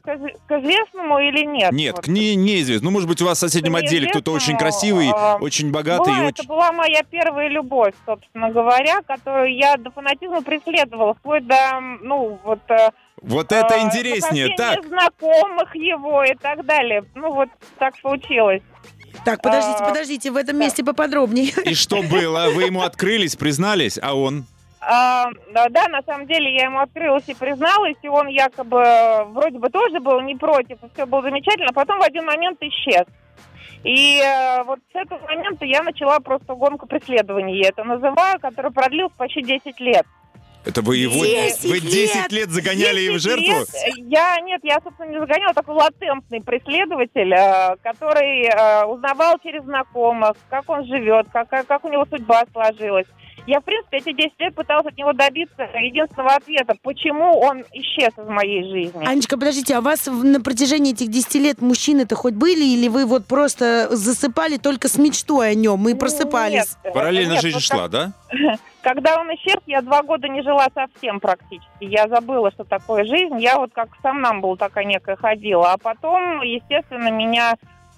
[0.49, 1.73] К известному или нет?
[1.73, 2.06] Нет, Вот.
[2.09, 2.87] Не, неизвестно.
[2.87, 6.25] Ну, может быть, у вас в соседнем отделе кто-то очень красивый, а, очень богатый Была,
[6.25, 11.81] и это была моя первая любовь, собственно говоря, которую я до фанатизма преследовала, вплоть до,
[12.03, 12.61] ну, вот...
[12.69, 12.90] э,
[13.23, 14.87] Вот это э, интереснее, нахождения так.
[14.87, 17.05] знакомых его и так далее.
[17.14, 18.62] Ну, вот так случилось.
[19.25, 21.51] Так, подождите, А, подождите, в этом месте поподробнее.
[21.64, 22.49] И что было?
[22.55, 24.45] Вы ему открылись, признались, а он?
[24.88, 29.59] А, да, на самом деле я ему открылась и призналась, и он якобы э, вроде
[29.59, 33.05] бы тоже был не против, и все было замечательно, а потом в один момент исчез.
[33.83, 38.70] И э, вот с этого момента я начала просто гонку преследований, я это называю, которая
[38.70, 40.07] продлилась почти 10 лет.
[40.64, 41.25] Это вы его...
[41.25, 42.33] 10 Вы 10 лет!
[42.33, 43.59] лет загоняли и в 10 жертву?
[43.59, 49.64] лет, Я, нет, я, собственно, не загоняла, такой латентный преследователь, э, который э, узнавал через
[49.64, 53.07] знакомых, как он живет, как как у него судьба сложилась.
[53.46, 58.11] Я, в принципе, эти 10 лет пыталась от него добиться единственного ответа, почему он исчез
[58.18, 59.06] из моей жизни.
[59.06, 63.06] Анечка, подождите, а у вас на протяжении этих 10 лет мужчины-то хоть были, или вы
[63.06, 66.76] вот просто засыпали только с мечтой о нем и просыпались?
[66.85, 68.12] Нет, Параллельно нет, жизнь вот шла, да?
[68.82, 71.68] Когда он исчез, я два года не жила совсем практически.
[71.80, 73.40] Я забыла, что такое жизнь.
[73.40, 75.72] Я вот как сам нам был такая некая ходила.
[75.72, 77.56] А потом, естественно, меня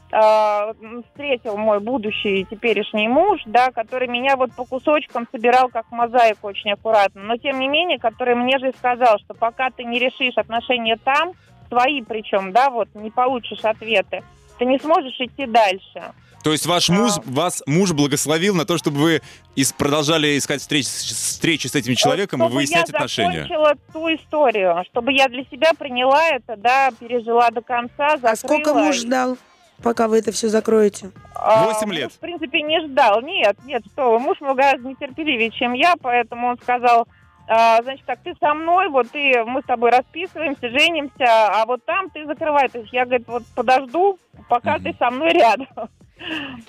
[0.09, 6.73] встретил мой будущий теперешний муж, да, который меня вот по кусочкам собирал как мозаику очень
[6.73, 7.23] аккуратно.
[7.23, 10.97] Но тем не менее, который мне же и сказал, что пока ты не решишь отношения
[11.05, 11.33] там,
[11.69, 14.23] свои причем, да, вот не получишь ответы,
[14.59, 16.13] ты не сможешь идти дальше.
[16.45, 19.23] То есть ваш муж, вас муж благословил на то, чтобы вы
[19.57, 23.43] ис- продолжали искать встречи, с- встречи с этим человеком и чтобы выяснять я отношения?
[23.43, 28.31] закончила ту историю, чтобы я для себя приняла это, да, пережила до конца, закрыла.
[28.31, 29.37] А сколько муж ждал,
[29.83, 31.11] пока вы это все закроете?
[31.35, 32.13] А, Восемь муж, лет.
[32.13, 33.21] в принципе, не ждал.
[33.23, 37.07] Нет, нет, что вы, муж мой гораздо нетерпеливее, чем я, поэтому он сказал,
[37.47, 41.85] а, значит, так, ты со мной, вот ты, мы с тобой расписываемся, женимся, а вот
[41.85, 42.69] там ты закрывай.
[42.69, 44.85] То есть я, говорит, вот подожду, пока Мгм.
[44.85, 45.67] ты со мной рядом.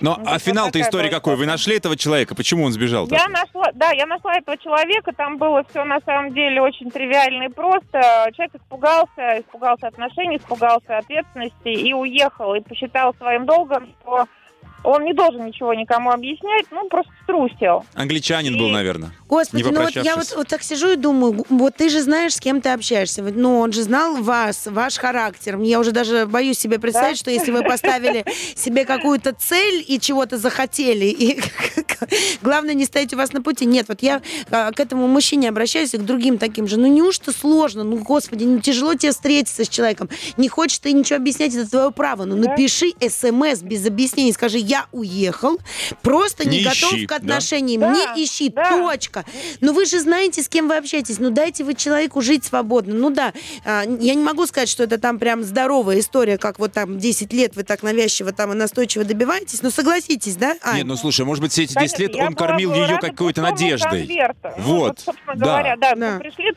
[0.00, 1.34] Но, Ну, а финал-то была какой?
[1.36, 1.46] Вы история.
[1.46, 2.34] нашли этого человека?
[2.34, 3.06] Почему он сбежал?
[3.08, 7.44] Я нашла, да, я нашла этого человека, там было все на самом деле очень тривиально
[7.44, 8.30] и просто.
[8.34, 14.26] Человек испугался, испугался отношений, испугался ответственности и уехал, и посчитал своим долгом, что
[14.82, 17.84] он не должен ничего никому объяснять, ну, просто струсил.
[17.94, 19.10] Англичанин был, И- наверное.
[19.28, 22.34] Господи, Не ну вот я вот, вот так сижу и думаю, вот ты же знаешь,
[22.34, 23.22] с кем ты общаешься.
[23.22, 25.56] Ну, он же знал вас, ваш характер.
[25.60, 27.20] Я уже даже боюсь себе представить, Да?
[27.20, 28.24] что если вы поставили
[28.56, 31.40] себе какую-то цель и чего-то захотели, и
[32.42, 33.66] главное не стоять у вас на пути.
[33.66, 36.76] Нет, вот я а, к этому мужчине обращаюсь и к другим таким же.
[36.78, 37.84] Ну, неужто сложно?
[37.84, 40.08] Ну, господи, ну, тяжело тебе встретиться с человеком.
[40.36, 42.24] Не хочешь ты ничего объяснять, это твое право.
[42.24, 45.58] Ну, напиши смс без объяснений, скажи, я уехал,
[46.02, 47.16] просто не, Не готов ищи, к да?
[47.16, 48.70] отношениям, Да, не ищи, да.
[48.70, 49.24] точка.
[49.60, 52.94] Но вы же знаете, с кем вы общаетесь, ну дайте вы человеку жить свободно.
[52.94, 53.32] Ну да,
[53.64, 57.32] а, я не могу сказать, что это там прям здоровая история, как вот там 10
[57.32, 60.56] лет вы так навязчиво там и настойчиво добиваетесь, но согласитесь, да?
[60.62, 60.78] Ань?
[60.78, 64.06] Нет, ну слушай, может быть, все эти 10 Конечно, лет он кормил ее какой-то надеждой.
[64.06, 64.48] конверту.
[64.58, 65.44] Ну, Вот, собственно да.
[65.46, 65.94] говоря, да.
[65.96, 66.12] Да.
[66.14, 66.52] мы пришли,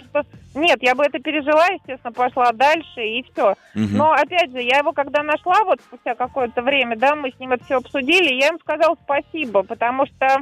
[0.55, 3.55] нет, я бы это пережила, естественно, пошла дальше и все.
[3.73, 3.97] Мгм.
[3.97, 7.53] Но, опять же, я его когда нашла, вот спустя какое-то время, да, мы с ним
[7.53, 10.37] это все обсудили, я им сказала спасибо, потому что,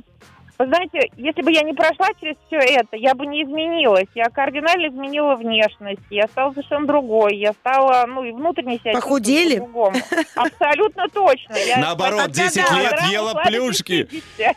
[0.59, 4.07] вы знаете, если бы я не прошла через все это, я бы не изменилась.
[4.15, 9.59] Я кардинально изменила внешность, я стала совершенно другой, я стала, ну, и внутренне себя Похудели?
[9.59, 9.97] по-другому.
[10.35, 11.55] Абсолютно точно.
[11.67, 14.03] Я Наоборот, спасибо 10 да, лет ела плюшки.
[14.03, 14.55] 50.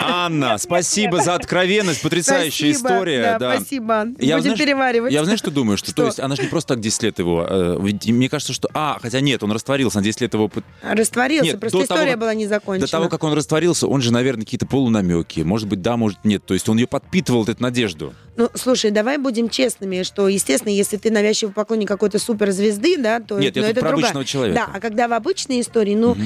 [0.00, 3.36] Анна, спасибо за откровенность, потрясающая Спасибо, история.
[3.38, 4.04] Да, спасибо.
[4.06, 5.12] Будем знаешь, переваривать.
[5.12, 5.76] Я знаешь, что думаю?
[5.76, 6.02] Что, Что?
[6.02, 7.46] То есть она же не просто так 10 лет его...
[7.48, 8.68] э, ведь мне кажется, что...
[8.74, 10.48] А, хотя нет, он растворился, на 10 лет его...
[10.48, 12.86] пот- Растворился, Нет, просто до того, история как- была не закончена.
[12.86, 15.35] До того, как он растворился, он же, наверное, какие-то полунамеки.
[15.44, 16.44] Может быть, да, может, нет.
[16.44, 18.14] То есть он ее подпитывал, эту надежду.
[18.36, 23.38] Ну, слушай, давай будем честными, что, естественно, если ты навязчивый поклонник какой-то суперзвезды, да, то
[23.38, 24.04] Нет, я ну, это про другая.
[24.04, 24.66] обычного человека.
[24.66, 26.16] Да, а когда в обычной истории, ну,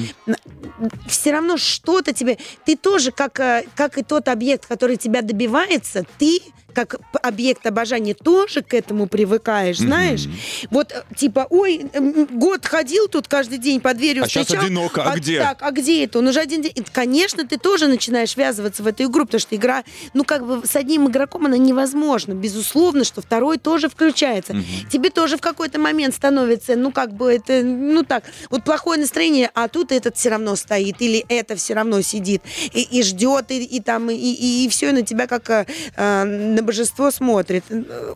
[1.07, 2.37] все равно что-то тебе...
[2.65, 6.41] Ты тоже, как, э, как и тот объект, который тебя добивается, ты
[6.73, 10.27] как объект обожания тоже к этому привыкаешь, знаешь?
[10.69, 11.85] Вот, э, типа, ой,
[12.31, 14.63] год ходил тут каждый день под дверью А встречал.
[14.63, 15.39] одиноко, а где?
[15.39, 16.19] Так, а где это?
[16.19, 16.73] Он уже один день.
[16.75, 20.65] И, Конечно, ты тоже начинаешь ввязываться в эту игру, потому что игра, ну, как бы
[20.65, 22.33] с одним игроком она невозможна.
[22.33, 24.55] Безусловно, что второй тоже включается.
[24.91, 29.49] Тебе тоже в какой-то момент становится, ну, как бы это, ну, так, вот плохое настроение,
[29.53, 32.41] а тут этот все равно стоит, или это все равно сидит
[32.73, 36.67] и, и ждет, и, и там, и, и, все на тебя как э, э, на
[36.67, 37.63] божество смотрит.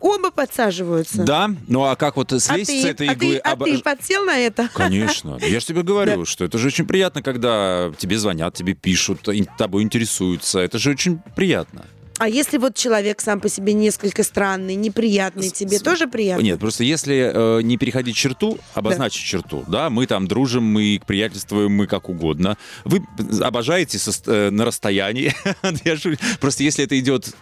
[0.00, 1.24] Оба подсаживаются.
[1.24, 1.50] Да?
[1.68, 3.32] Ну а как вот А слезть ты, с этой а иглы?
[3.34, 4.68] ты- а обо- ты подсел на это?
[4.74, 5.38] Конечно.
[5.42, 9.28] Я же тебе говорю, что это же очень приятно, когда тебе звонят, тебе пишут,
[9.58, 10.60] тобой интересуются.
[10.60, 11.84] Это же очень приятно.
[12.18, 16.42] А если вот человек сам по себе несколько странный, неприятный, тебе с- тоже приятно?
[16.42, 21.72] Нет, просто если э, не переходить черту, обозначить черту, да, мы там дружим, мы приятельствуем,
[21.72, 22.56] мы как угодно.
[22.86, 23.02] Вы
[23.42, 25.34] обожаете со- э, на расстоянии.
[26.40, 27.34] Просто если это идет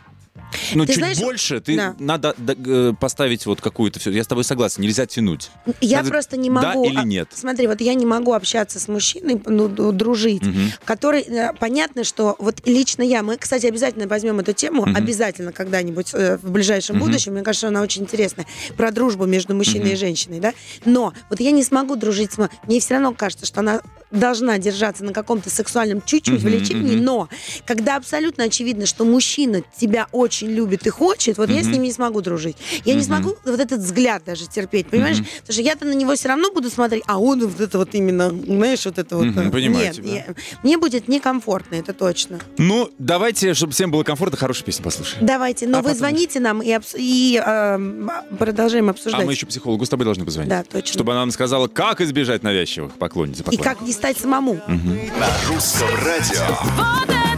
[0.75, 1.95] ну, Ты чуть знаешь, больше, ты да.
[1.99, 4.11] надо да, поставить вот какую-то все.
[4.11, 5.51] Я с тобой согласен, нельзя тянуть.
[5.81, 6.89] Я Надо просто не да могу.
[6.89, 7.29] или а, нет?
[7.33, 10.73] Смотри, вот я не могу общаться с мужчиной, ну, дружить, Мгм.
[10.85, 14.97] который, э, понятно, что вот лично я, мы, кстати, обязательно возьмем эту тему, Мгм.
[14.97, 17.07] обязательно когда-нибудь э, в ближайшем Мгм.
[17.07, 19.99] будущем, мне кажется, она очень интересная, про дружбу между мужчиной и Мгм.
[19.99, 20.53] женщиной, да,
[20.85, 22.51] но вот я не смогу дружить с...
[22.67, 27.05] Мне все равно кажется, что она должна держаться на каком-то сексуальном чуть-чуть Мгм, влечении, мгм.
[27.05, 27.29] но
[27.67, 31.93] когда абсолютно очевидно, что мужчина тебя очень любит и хочет, вот я с ним не
[31.93, 32.57] смогу дружить.
[32.85, 33.07] Я не Мгм.
[33.07, 35.19] смогу вот этот взгляд даже терпеть, понимаешь?
[35.19, 35.27] Мгм.
[35.41, 38.31] Потому что я-то на него все равно буду смотреть, а он вот это вот именно,
[38.31, 39.27] знаешь, вот это вот.
[39.27, 40.15] Э, понимаю Нет, тебя.
[40.15, 42.39] я- мне будет некомфортно, это точно.
[42.59, 45.27] Ну, давайте, чтобы всем было комфортно, хорошую песню послушаем.
[45.27, 48.09] Давайте, но А вы потом- звоните нам и, обс- и э,
[48.39, 49.23] продолжаем обсуждать.
[49.23, 50.51] А мы еще психологу с тобой должны позвонить.
[50.51, 50.93] Да, точно.
[50.93, 54.61] Чтобы она нам сказала, как избежать навязчивых поклонниц и как не стать самому.
[54.67, 57.34] На русском радио.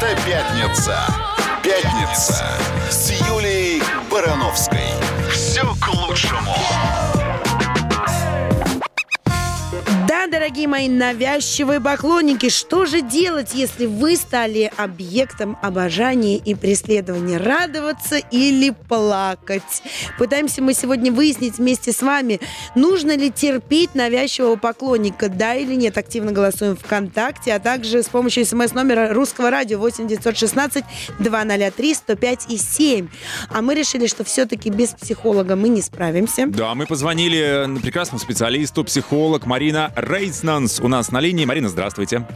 [0.00, 0.96] Это пятница!
[1.62, 2.46] Пятница
[2.90, 4.94] с Юлией Барановской.
[5.30, 6.54] Все к лучшему.
[10.10, 17.36] Да, дорогие мои навязчивые поклонники, что же делать, если вы стали объектом обожания и преследования?
[17.36, 19.84] Радоваться или плакать?
[20.18, 22.40] Пытаемся мы сегодня выяснить вместе с вами,
[22.74, 25.96] нужно ли терпеть навязчивого поклонника, да или нет.
[25.96, 30.84] Активно голосуем ВКонтакте, а также с помощью смс-номера русского радио 8 916
[31.20, 33.08] 203 105 и 7.
[33.48, 36.48] А мы решили, что все-таки без психолога мы не справимся.
[36.48, 41.44] Да, мы позвонили прекрасному специалисту, психолог Марина Рейснанс у нас на линии.
[41.44, 42.26] Марина, здравствуйте.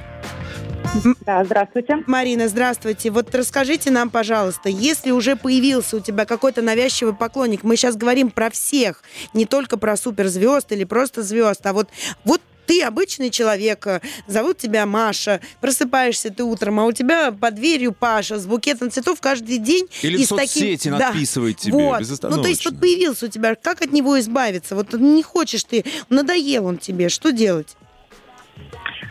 [1.26, 2.04] Да, здравствуйте.
[2.06, 3.10] Марина, здравствуйте.
[3.10, 8.30] Вот расскажите нам, пожалуйста, если уже появился у тебя какой-то навязчивый поклонник, мы сейчас говорим
[8.30, 11.88] про всех, не только про суперзвезд или просто звезд, а вот,
[12.24, 17.54] вот ты обычный человек, э, зовут тебя Маша, просыпаешься ты утром, а у тебя под
[17.54, 19.86] дверью Паша с букетом цветов каждый день.
[20.02, 20.98] Или и в с таким- соцсети Да.
[20.98, 22.02] надписывает тебе Вот.
[22.22, 24.74] Ну, то есть вот появился у тебя, как от него избавиться?
[24.74, 27.76] Вот не хочешь ты, надоел он тебе, что делать?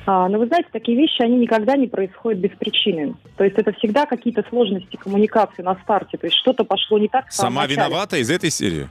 [0.06, 3.16] А, но вы знаете, такие вещи, они никогда не происходят без причины.
[3.38, 6.18] То есть это всегда какие-то сложности коммуникации на старте.
[6.18, 8.90] То есть что-то пошло не так Сама виновата из этой серии?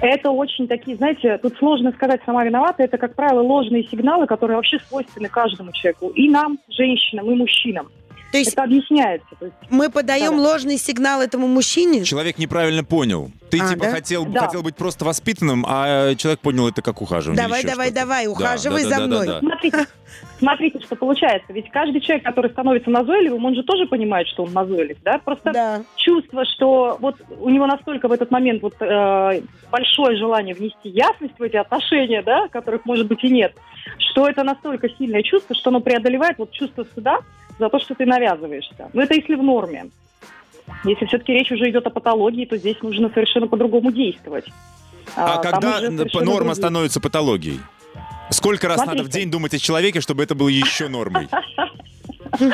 [0.00, 2.82] Это очень такие, знаете, тут сложно сказать сама виновата.
[2.82, 6.08] Это, как правило, ложные сигналы, которые вообще свойственны каждому человеку.
[6.08, 7.88] И нам, женщинам, и мужчинам.
[8.34, 9.28] То есть это объясняется.
[9.38, 10.42] То есть, мы подаем Да.
[10.42, 12.04] ложный сигнал этому мужчине?
[12.04, 13.30] Человек неправильно понял.
[13.48, 13.90] Ты А, типа да?
[13.92, 14.46] хотел, Да.
[14.46, 17.40] хотел быть просто воспитанным, а человек понял это как ухаживание.
[17.40, 18.00] Давай, давай, что-то.
[18.00, 19.26] давай, Да, ухаживай да, за да, да, мной.
[19.26, 19.38] да, да.
[19.38, 19.86] Смотрите,
[20.40, 21.52] смотрите, что получается.
[21.52, 25.18] Ведь каждый человек, который становится назойливым, он же тоже понимает, что он назойлив, да?
[25.18, 25.82] Просто Да.
[25.94, 31.38] чувство, что вот у него настолько в этот момент вот э, большое желание внести ясность
[31.38, 33.54] в эти отношения, да, которых может быть и нет,
[33.98, 37.18] что это настолько сильное чувство, что оно преодолевает вот чувство стыда
[37.58, 38.90] за то, что ты навязываешься.
[38.92, 39.90] Но это если в норме.
[40.84, 44.46] Если все-таки речь уже идет о патологии, то здесь нужно совершенно по-другому действовать.
[45.16, 47.60] А там когда норма другие- становится патологией?
[48.30, 49.18] Сколько раз надо в Смотрите.
[49.20, 51.28] день думать о человеке, чтобы это было еще нормой?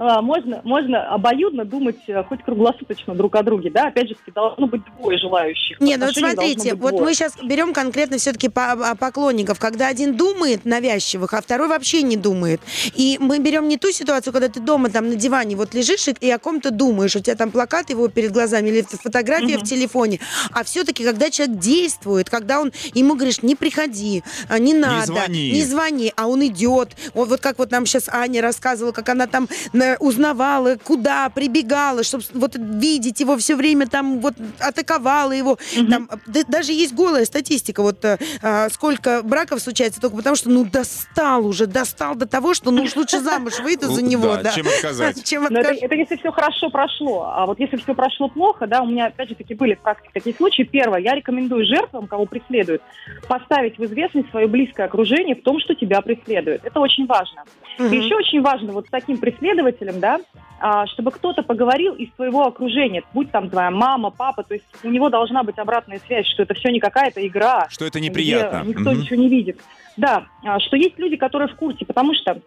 [0.00, 4.68] А, можно, можно обоюдно думать э, хоть круглосуточно друг о друге, да, опять же, должно
[4.68, 5.80] быть двое желающих.
[5.80, 7.04] Не, ну вот смотрите, вот двое.
[7.04, 12.60] мы сейчас берем конкретно все-таки поклонников, когда один думает навязчивых, а второй вообще не думает.
[12.94, 16.14] И мы берем не ту ситуацию, когда ты дома там на диване вот лежишь и,
[16.20, 20.20] и о ком-то думаешь, у тебя там плакат его перед глазами или фотография в телефоне,
[20.52, 25.50] а все-таки когда человек действует, когда он ему говоришь, не приходи, а, не надо, звони.
[25.50, 26.90] не звони, а он идет.
[27.14, 32.02] Вот, вот как вот нам сейчас Аня рассказывала, как она там э, узнавала, куда прибегала,
[32.02, 35.58] чтобы вот видеть его все время там вот атаковала его.
[35.90, 40.50] Там, да- даже есть голая статистика, вот э, а, сколько браков случается только потому, что
[40.50, 44.36] ну достал уже, достал до того, что ну уж лучше замуж выйду за Ну, него,
[44.36, 44.50] да, да.
[44.52, 45.24] чем отказать.
[45.28, 47.30] Чем это, если все хорошо прошло.
[47.34, 50.10] А вот если все прошло плохо, да, у меня опять же таки были в практике
[50.14, 50.62] такие случаи.
[50.62, 52.82] Первое, я рекомендую жертвам, кого преследуют,
[53.26, 56.64] поставить в известность свое близкое окружение в том, что тебя преследует.
[56.64, 57.44] Это очень важно.
[57.78, 60.20] И еще очень важно вот таким преследователем, да,
[60.60, 64.88] а, чтобы кто-то поговорил из твоего окружения, будь там твоя мама, папа, то есть у
[64.88, 68.64] него должна быть обратная связь, что это все не какая-то игра, Что это неприятно.
[68.66, 69.00] никто Мгм.
[69.00, 69.60] ничего не видит.
[69.96, 72.40] Да, а, что есть люди, которые в курсе, потому что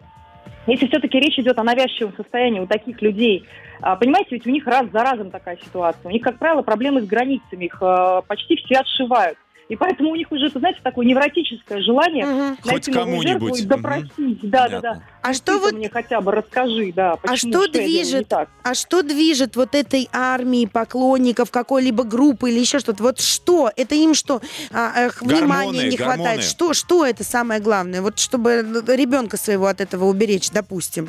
[0.66, 3.44] если все-таки речь идет о навязчивом состоянии у таких людей,
[3.80, 6.08] а, понимаете, ведь у них раз за разом такая ситуация.
[6.08, 7.82] У них, как правило, проблемы с границами, их
[8.28, 9.38] почти все отшивают.
[9.72, 12.56] И поэтому у них уже, это, знаете, такое невротическое желание.
[12.60, 13.60] Хоть найти новую жертву кому-нибудь.
[13.60, 14.38] и допросить.
[14.42, 14.80] Да, да, да.
[14.80, 15.04] Понятно.
[15.22, 18.28] А что вот мне хотя бы расскажи, да, почему, что я делаю не движет?
[18.28, 18.50] так?
[18.64, 23.02] А что движет вот этой армией поклонников какой-либо группы или еще что-то?
[23.02, 23.70] Вот что?
[23.74, 24.42] Это им что?
[24.72, 26.18] А, эх, Гормоны, внимания не гормоны.
[26.18, 26.42] хватает?
[26.44, 28.02] Что, что это самое главное?
[28.02, 31.08] Вот чтобы ребенка своего от этого уберечь, допустим.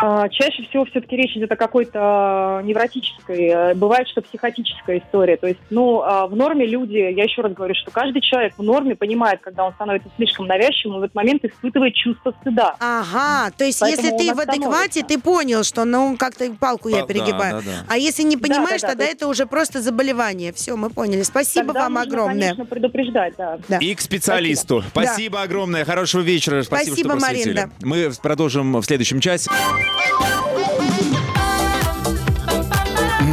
[0.00, 5.36] А, Чаще всего все-таки речь идет о какой-то а, невротической, э, бывает, что психотическая история.
[5.36, 8.62] То есть, ну, а, в норме люди, я еще раз говорю, что каждый человек в
[8.62, 12.76] норме понимает, когда он становится слишком навязчивым, он в этот момент испытывает чувство стыда.
[12.80, 17.00] Ага, то есть Поэтому если ты в адеквате, ты понял, что ну как-то палку я
[17.02, 17.56] Да, перегибаю.
[17.56, 17.84] да, да.
[17.88, 20.52] А если не понимаешь, да, тогда то есть- это уже просто заболевание.
[20.52, 21.22] Все, мы поняли.
[21.22, 22.40] Спасибо Тогда вам нужно, огромное.
[22.50, 23.58] конечно, предупреждать, да.
[23.68, 23.78] Да.
[23.78, 24.82] И к специалисту.
[24.88, 25.84] Спасибо, огромное.
[25.84, 26.62] Хорошего вечера.
[26.62, 27.20] Спасибо, Спасибо, что.
[27.20, 27.70] Маринда.
[27.82, 29.50] Мы продолжим в следующем часе.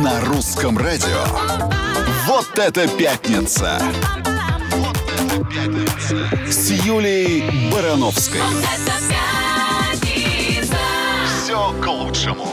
[0.03, 1.23] На русском радио.
[2.25, 3.81] Вот это пятница.
[4.71, 6.29] Вот это пятница.
[6.49, 8.39] С Юлией Барановской.
[8.39, 8.93] Это
[10.01, 10.77] пятница.
[11.43, 12.47] Все к лучшему.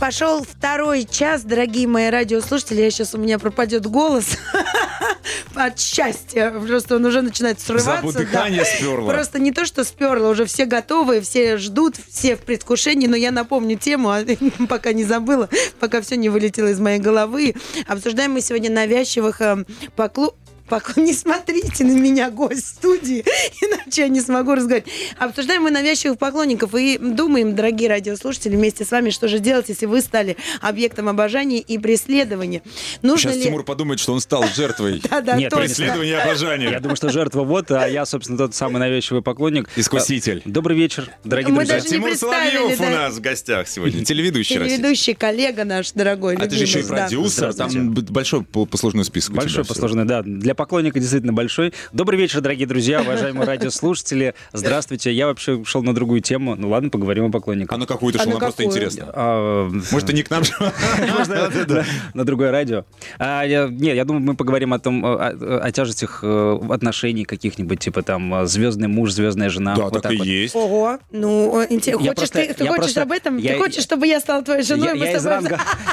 [0.00, 2.82] Пошел второй час, дорогие мои радиослушатели.
[2.82, 4.38] Я сейчас у меня пропадет голос
[5.58, 6.50] от счастья.
[6.50, 7.96] Просто он уже начинает срываться.
[7.96, 8.20] Забу да.
[8.20, 9.10] дыхание сперло.
[9.10, 13.30] Просто не то, что сперло, уже все готовы, все ждут, все в предвкушении, но я
[13.30, 14.24] напомню тему, а
[14.68, 15.48] пока не забыла,
[15.80, 17.54] пока все не вылетело из моей головы.
[17.86, 19.64] Обсуждаем мы сегодня навязчивых э,
[20.68, 23.24] покло- Не смотрите на меня, гость студии,
[23.62, 24.90] иначе я не смогу разговаривать.
[25.18, 29.86] Обсуждаем мы навязчивых поклонников и думаем, дорогие радиослушатели, вместе с вами, что же делать, если
[29.86, 32.62] вы стали объектом обожания и преследования.
[33.02, 33.44] Нужно Сейчас ли...
[33.50, 36.80] Тимур подумает, что он стал жертвой преследования и Я обожания.
[36.80, 39.68] думаю, что жертва вот, а я, собственно, тот самый навязчивый поклонник.
[39.76, 40.42] Искуситель.
[40.44, 41.76] А, Добрый вечер, дорогие Мы друзья.
[41.76, 44.04] даже Тимур Соловьев у нас в гостях сегодня.
[44.04, 44.56] Телеведущий.
[44.56, 47.54] Телеведущий коллега наш дорогой, А ты же еще и продюсер.
[47.54, 49.74] Там большой по- послужной список Большой всего.
[49.74, 50.22] послужный, да.
[50.22, 51.72] Для поклонника действительно большой.
[51.92, 54.34] Добрый вечер, дорогие друзья, уважаемые радиослушатели.
[54.52, 55.12] Здравствуйте.
[55.12, 56.56] Я вообще шел на другую тему.
[56.56, 57.76] Ну ладно, поговорим о поклонниках.
[57.76, 58.76] А на какую-то А шла, на нам просто какую?
[58.76, 59.10] интересно.
[59.14, 60.42] А, Может, и не к нам
[62.14, 62.84] на- другое радио.
[63.18, 68.02] А, я- Не, я думаю, мы поговорим о том, о, тяжестях э, отношений каких-нибудь, типа
[68.02, 69.76] там звездный муж, звездная жена.
[69.76, 70.56] Да, так и есть.
[70.56, 73.40] Ого, ну, Хочешь, ты, ты хочешь об этом?
[73.40, 74.98] ты хочешь, чтобы я стала твоей женой?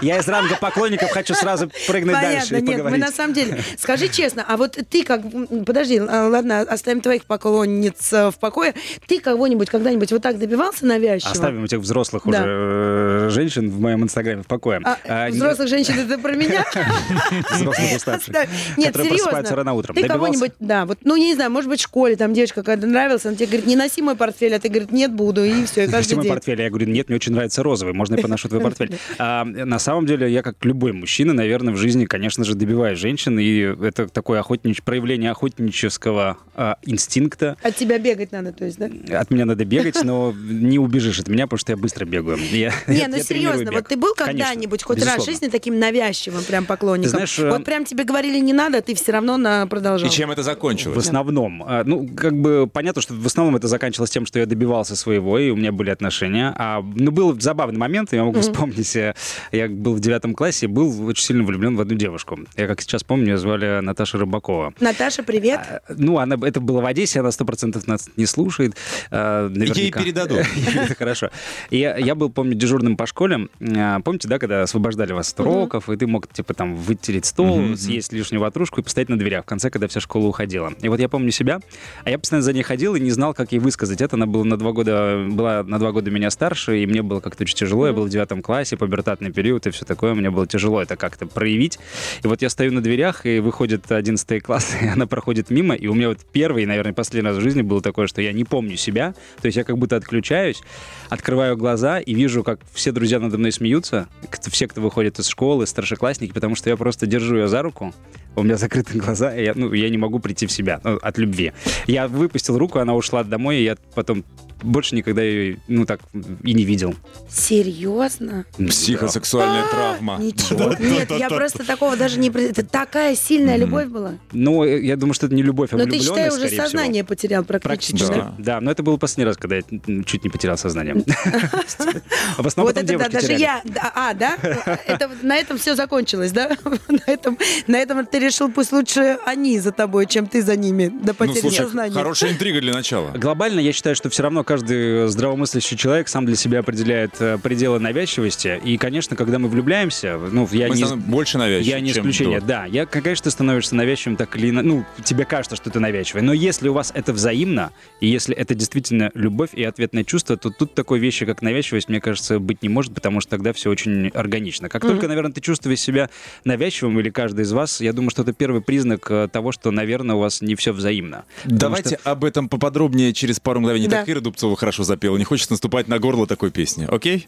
[0.01, 3.63] Я, из ранга, поклонников хочу сразу прыгнуть Понятно, дальше и нет, мы на самом деле...
[3.77, 5.21] Скажи честно, а А вот ты как...
[5.65, 8.73] Подожди, а, ладно, оставим твоих поклонниц э, в покое.
[9.05, 11.31] Ты кого-нибудь когда-нибудь вот так добивался навязчиво?
[11.31, 12.29] Оставим этих взрослых Да.
[12.29, 14.79] уже э, женщин в моем инстаграме в покое.
[14.85, 16.63] А, А, не- взрослых женщин это про меня?
[17.51, 18.29] взрослых Оставь.
[18.77, 19.43] Нет, серьезно.
[19.55, 19.93] рано утром.
[19.93, 22.87] Ты кого-нибудь, да, вот, ну, я не знаю, может быть, в школе там девочка какая-то
[22.87, 25.83] нравилась, она тебе говорит, не носи мой портфель, а ты, говорит, нет, буду, и все,
[25.83, 26.31] и каждый мой день.
[26.33, 26.61] портфель.
[26.61, 28.95] Я говорю, нет, мне очень нравится розовый, можно я поношу твой портфель?
[29.17, 33.37] А, на самом деле, я как любой мужчина, наверное, в жизни, конечно же, добиваюсь женщин,
[33.39, 34.81] и это такое охотнич...
[34.83, 37.57] проявление охотнического а, инстинкта.
[37.63, 38.89] От тебя бегать надо, то есть, да?
[39.19, 42.37] От меня надо бегать, но не убежишь от меня, потому что я быстро бегаю.
[42.51, 45.31] Я- Не, я- ну я серьезно, вот ты был когда-нибудь хоть раз в безусловно.
[45.33, 47.03] жизни таким навязчивым прям поклонником?
[47.03, 50.07] Ты знаешь, э, вот прям тебе говорили не надо, а ты все равно на продолжал.
[50.07, 51.05] И чем это В закончилось?
[51.05, 51.63] основном.
[51.65, 55.37] А, Ну, как бы понятно, что в основном это заканчивалось тем, что я добивался своего,
[55.39, 56.53] и у меня были отношения.
[56.57, 58.95] А, ну, был забавный момент, я могу вспомнить.
[58.95, 59.13] э,
[59.51, 62.39] Я был в девятом классе, был очень сильно влюблен в одну девушку.
[62.57, 64.34] Я, как сейчас помню, ее звали Наташа Рыбакова.
[64.79, 65.59] Наташа, привет.
[65.59, 68.75] А, Ну, она, это было в Одессе, она сто процентов нас не слушает.
[69.11, 70.01] а, наверняка.
[70.01, 70.39] передадут.
[70.75, 71.29] Это хорошо.
[71.71, 73.47] Я, я был, помню, дежурным по школе.
[73.75, 77.75] А, Помните, да, когда освобождали вас от уроков, и ты мог, типа, там, вытереть стол,
[77.75, 80.73] съесть лишнюю ватрушку и постоять на дверях в конце, когда вся школа уходила.
[80.81, 81.59] И вот я помню себя,
[82.03, 84.15] а я постоянно за ней ходил и не знал, как ей высказать это.
[84.15, 87.43] Она была на два года, была на два года меня старше, и мне было как-то
[87.43, 87.87] очень тяжело.
[87.87, 90.13] Я был в девятом классе, пубертатный период и все такое.
[90.13, 91.79] Мне было тяжело это как-то проявить.
[92.23, 93.89] И вот я стою на дверях, и выходит
[94.27, 97.37] 11 класс, и она проходит мимо, и у меня вот первый, и, наверное, последний раз
[97.37, 100.61] в жизни было такое, что я не помню себя, то есть я как будто отключаюсь,
[101.09, 104.07] открываю глаза и вижу, как все друзья надо мной смеются,
[104.49, 107.93] все, кто выходит из школы, старшеклассники, потому что я просто держу ее за руку,
[108.35, 111.17] у меня закрыты глаза, и я, ну, я не могу прийти в себя ну, от
[111.17, 111.53] любви.
[111.87, 114.23] Я выпустил руку, она ушла домой, и я потом
[114.61, 115.99] больше никогда ее, ну, так
[116.43, 116.95] и не видел.
[117.29, 118.45] Серьезно?
[118.57, 120.17] Психосексуальная травма.
[120.17, 120.73] Ничего.
[120.79, 122.29] Нет, я просто такого даже не...
[122.29, 124.04] Это такая сильная любовь была.
[124.31, 126.63] Ну, э, я думаю, что это не любовь, а Но ты, считай, уже скорее всего.
[126.63, 127.97] сознание потерял практически.
[127.99, 128.33] Практически, да?
[128.37, 128.61] да.
[128.61, 129.61] Но это был последний раз, когда я
[130.05, 130.95] чуть не потерял сознание.
[132.37, 133.61] В основном Вот это даже я.
[133.93, 134.37] А, да?
[135.21, 136.51] На этом все закончилось, да?
[136.89, 137.37] На этом,
[137.67, 141.13] на этом ты решил, пусть лучше они за тобой, чем ты за ними до Ну,
[141.13, 141.93] потери слушай, сознания.
[141.93, 143.11] хорошая интрига для начала.
[143.11, 147.79] Глобально я считаю, что все равно каждый здравомыслящий человек сам для себя определяет э, пределы
[147.79, 148.59] навязчивости.
[148.63, 150.95] И, конечно, когда мы влюбляемся, ну, я Мы не...
[150.95, 152.65] больше навязчивы, Я не исключение, да.
[152.65, 154.67] Я, конечно, становишься навязчивым так или иначе.
[154.67, 156.21] Ну, тебе кажется, что ты навязчивый.
[156.23, 160.49] Но если у вас это взаимно, и если это действительно любовь и ответное чувство, то
[160.49, 164.09] тут такой вещи, как навязчивость, мне кажется, быть не может, потому что тогда все очень
[164.09, 164.69] органично.
[164.69, 166.09] Как только, наверное, ты чувствуешь себя
[166.43, 170.15] навязчивым, или каждый из вас, я думаю, что это первый признак э, того, что, наверное,
[170.15, 171.25] у вас не все взаимно.
[171.45, 173.87] Давайте что- об этом поподробнее через пару мгновений.
[173.87, 173.97] Да.
[173.99, 175.17] Так Ира Дубцова хорошо запела.
[175.17, 176.87] Не хочется наступать на горло такой песни.
[176.89, 177.27] Окей?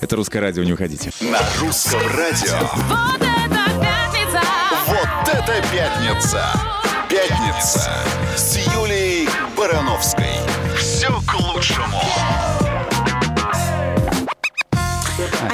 [0.00, 1.10] Это русское радио, не уходите.
[1.20, 3.27] На русском радио.
[5.62, 6.44] Пятница!
[7.08, 7.90] Пятница!
[8.36, 10.38] С Юлией Барановской.
[10.76, 12.00] Все к лучшему.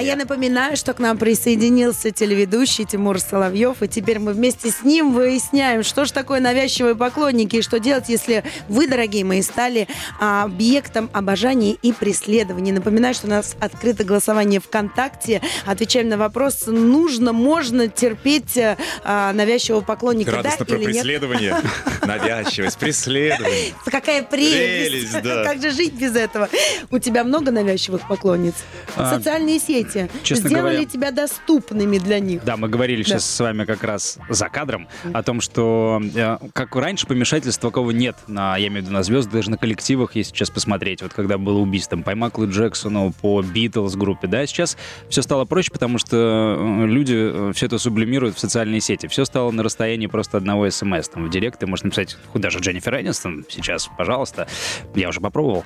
[0.05, 5.13] Я напоминаю, что к нам присоединился телеведущий Тимур Соловьев, и теперь мы вместе с ним
[5.13, 9.89] выясняем, что же такое навязчивые поклонники, и что делать, если вы, дорогие мои, стали
[10.21, 12.73] а, объектом обожания и преследования.
[12.73, 15.41] Напоминаю, что у нас открыто голосование ВКонтакте.
[15.67, 18.59] Отвечаем на вопрос, нужно, можно терпеть
[19.05, 20.95] а, навязчивого поклонника, Радостно да про или нет?
[21.03, 21.57] преследование.
[22.07, 23.73] Навязчивость, преследование.
[23.87, 24.91] Какая прелесть!
[24.91, 25.45] Прелесть, да.
[25.45, 26.49] Как же жить без этого?
[26.91, 28.55] У тебя много навязчивых поклонниц?
[28.97, 32.45] А, Социальные сети честно сделали говоря- тебя доступными для них.
[32.45, 33.09] Да, мы говорили Да.
[33.11, 37.91] сейчас с вами как раз за кадром о том, что э, как раньше помешательства такого
[37.91, 41.13] нет на, я имею в виду, на звезды, даже на коллективах, если сейчас посмотреть, вот
[41.15, 44.77] когда было убийство по Майклу Джексону, по Битлз группе, да, сейчас
[45.09, 49.07] все стало проще, потому что э, люди все это сублимируют в социальные сети.
[49.07, 51.09] Все стало на расстоянии просто одного смс.
[51.09, 54.47] Там в директ ты можешь написать, даже Дженнифер Энистон сейчас, пожалуйста.
[54.95, 55.65] Я уже попробовал.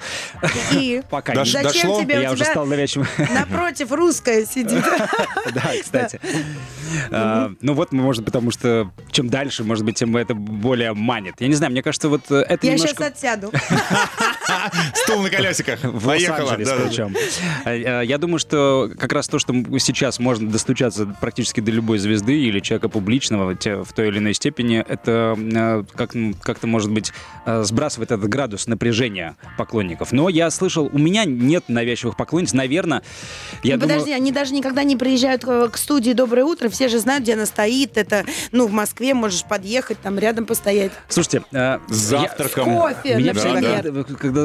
[0.73, 2.01] И Пока Дош- не- дошло?
[2.01, 3.07] тебе я уже стал навязчивым.
[3.35, 4.85] напротив русская сидит?
[5.55, 6.21] Да, кстати.
[7.11, 11.35] А, Ну вот, может, потому что чем дальше, может быть, тем это более манит.
[11.39, 13.51] Я не знаю, мне кажется, вот это Я сейчас отсяду.
[14.95, 15.81] Стул на колесиках.
[15.83, 16.07] В.
[16.07, 17.15] Лос-Анджелес причем.
[17.65, 21.99] А, а, Я думаю, что как раз то, что сейчас можно достучаться практически до любой
[21.99, 27.13] звезды или человека публичного в той или иной степени, это э, как, как-то, может быть,
[27.47, 30.13] э, сбрасывает этот градус напряжения поклонников.
[30.13, 32.53] Но я слышал, у меня нет навязчивых поклонниц.
[32.53, 33.03] Наверное,
[33.63, 33.99] я Ну, думаю...
[33.99, 36.69] Подожди, они даже никогда не приезжают э, к студии «Доброе утро».
[36.69, 37.97] Все же знают, где она стоит.
[37.97, 40.93] Это, ну, в Москве можешь подъехать, там рядом постоять.
[41.09, 42.65] Слушайте, э, С завтраком.
[42.65, 44.05] Кофе, Да, например.
[44.19, 44.38] когда,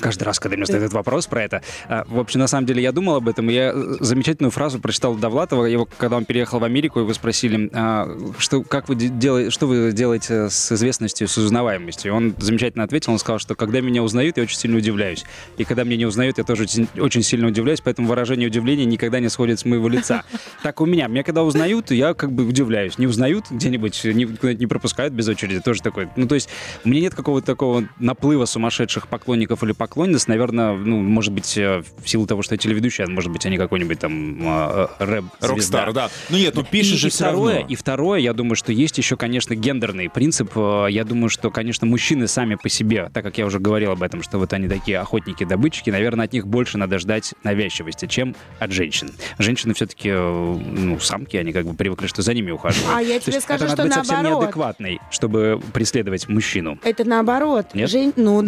[0.00, 2.66] когда каждый раз, когда мне задают этот вопрос про это, а, в общем, на самом
[2.66, 6.24] деле я думал об этом, и я э, замечательную фразу прочитал Довлатова, его, когда он
[6.24, 8.08] переехал в Америку, его спросили, а,
[8.38, 12.12] что, как вы делаете, что вы делаете с известностью, с узнаваемостью?
[12.12, 15.24] И он замечательно ответил, он сказал, что когда меня узнают, я очень сильно удивляюсь.
[15.56, 16.66] И когда меня не узнают, я тоже
[16.98, 20.22] очень, сильно удивляюсь, поэтому выражение удивления никогда не сходит с моего лица.
[20.62, 21.06] Так у меня.
[21.08, 22.98] Меня когда узнают, я как бы удивляюсь.
[22.98, 26.08] Не узнают где-нибудь, не, не пропускают без очереди, тоже такой.
[26.16, 26.50] Ну, то есть
[26.84, 30.26] меня нет какого-то такого наплыва сумасшедших поклонников или поклонниц.
[30.26, 33.56] Наверное, ну, может быть, э, в силу того, что я телеведущий, а может быть, они
[33.58, 35.48] какой-нибудь там э, э, рэп-звезда.
[35.48, 36.10] Rock star, да.
[36.30, 37.68] Ну нет, ну пишешь и, же и все второе, равно.
[37.68, 40.50] И второе, я думаю, что есть еще, конечно, гендерный принцип.
[40.56, 44.02] Э, Я думаю, что, конечно, мужчины сами по себе, так как я уже говорил об
[44.02, 48.72] этом, что вот они такие охотники-добытчики, наверное, от них больше надо ждать навязчивости, чем от
[48.72, 49.10] женщин.
[49.38, 52.96] Женщины все-таки, ну, самки, они как бы привыкли, что за ними ухаживают.
[52.96, 54.40] А я То тебе есть скажу, это надо что быть совсем наоборот.
[54.42, 56.78] неадекватной, чтобы преследовать мужчину.
[56.84, 57.66] Это наоборот.
[57.74, 57.90] Нет?
[57.90, 58.42] Жен- Ну,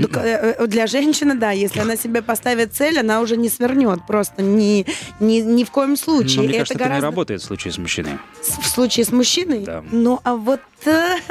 [0.73, 4.01] для женщины, да, если она себе поставит цель, она уже не свернет.
[4.07, 4.85] Просто ни,
[5.21, 6.37] ни, ни в коем случае.
[6.39, 7.07] Но мне это кажется, это не гораздо...
[7.07, 8.19] работает в случае с мужчиной.
[8.43, 9.61] С- В случае с мужчиной?
[9.65, 9.85] Да.
[9.93, 10.61] Ну, а вот...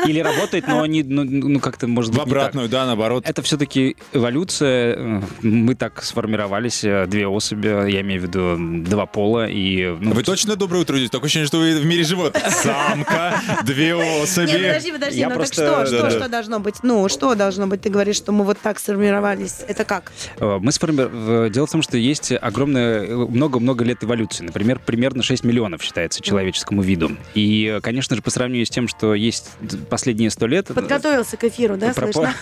[0.05, 2.37] Или работает, но они, ну, ну, как-то, может В быть, не так.
[2.39, 3.23] обратную, да, наоборот.
[3.27, 5.21] Это все-таки эволюция.
[5.41, 9.47] Мы так сформировались, э, две особи, я имею в виду два пола.
[9.47, 10.97] И, ну, Вы точно доброе утро?
[11.09, 12.43] Такое ощущение, что вы в мире животных.
[12.51, 14.47] Самка, две особи.
[14.51, 16.19] Нет, подожди, подожди, Я ну просто- так что, что, да-да.
[16.19, 16.75] что должно быть?
[16.83, 17.81] Ну, что должно быть?
[17.81, 19.57] Ты говоришь, что мы вот так сформировались.
[19.67, 20.11] Это как?
[20.39, 24.43] Э, Мы сформи- в- Дело в том, что есть огромное, э, много-много лет эволюции.
[24.45, 27.11] Например, примерно 6 миллионов считается человеческому виду.
[27.33, 29.40] И, конечно же, по сравнению с тем, что есть
[29.89, 30.69] последние 100 лет...
[30.69, 32.33] э, Подготовился к эфиру, да, пропо- слышно?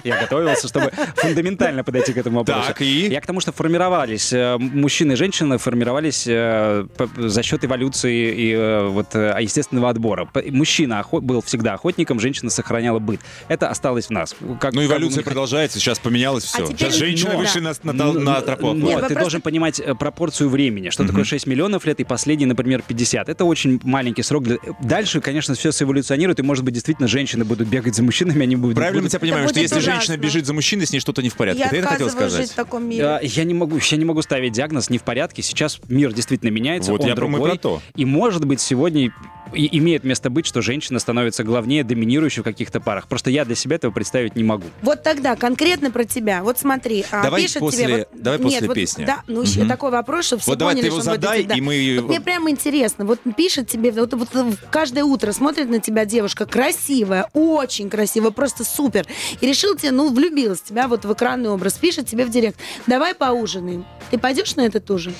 [0.04, 2.68] Я готовился, чтобы фундаментально подойти к этому вопросу.
[2.68, 3.08] Так, и?
[3.08, 6.86] Я к тому, что формировались э, мужчины и женщины, формировались э,
[7.16, 10.28] за счет эволюции и вот естественного отбора.
[10.50, 13.20] Мужчина был всегда охотником, женщина сохраняла быт.
[13.48, 14.30] Это осталось в нас.
[14.32, 16.64] Как- Ну, как бы эволюция продолжается, сейчас поменялось все.
[16.66, 18.72] теперь- Сейчас женщины Ну, вышли на, на, на, на тропу.
[18.74, 20.90] Нет, Нет, ты должен понимать пропорцию времени.
[20.90, 23.28] Что такое 6 миллионов лет и последний, например, 50.
[23.28, 24.44] Это очень маленький срок.
[24.44, 24.58] Для...
[24.82, 28.76] Дальше, конечно, все эволюционирует, и, может быть, действительно, женщины будут бегать за мужчинами, они будут...
[28.76, 30.16] Правильно мы будут- тебя понимаем, что если женщина ужасно.
[30.16, 31.60] бежит за мужчиной, с ней что-то не в порядке.
[31.62, 32.66] Я Ты это хотел отказываюсь жить сказать?
[32.66, 33.04] в таком мире.
[33.04, 35.42] А, Я не могу, я не могу ставить диагноз не в порядке.
[35.42, 37.50] Сейчас мир действительно меняется, Вот он я мы другой.
[37.50, 37.82] про то.
[37.96, 39.12] И может быть сегодня
[39.54, 43.08] и- имеет место быть, что женщина становится главнее, доминирующей в каких-то парах.
[43.08, 44.64] Просто я для себя этого представить не могу.
[44.82, 46.42] Вот тогда конкретно про тебя.
[46.42, 47.96] Вот смотри, а, Давай пишет после- тебе...
[47.98, 49.04] вот- давай после Нет, вот, песни.
[49.04, 49.68] Да, ну еще Мгм.
[49.68, 51.54] такой вопрос, чтобы все Вот давай ты поняли, его задай, да.
[51.54, 51.98] и мы...
[52.00, 56.04] Вот мне прямо интересно, вот пишет тебе, вот, вот, вот каждое утро смотрит на тебя
[56.04, 59.06] девушка красивая, очень красивая, просто супер.
[59.40, 62.58] И решил тебе, ну, влюбилась в тебя вот в экранный образ, пишет тебе в директ,
[62.86, 63.84] давай поужинаем.
[64.10, 65.14] Ты пойдешь на этот ужин?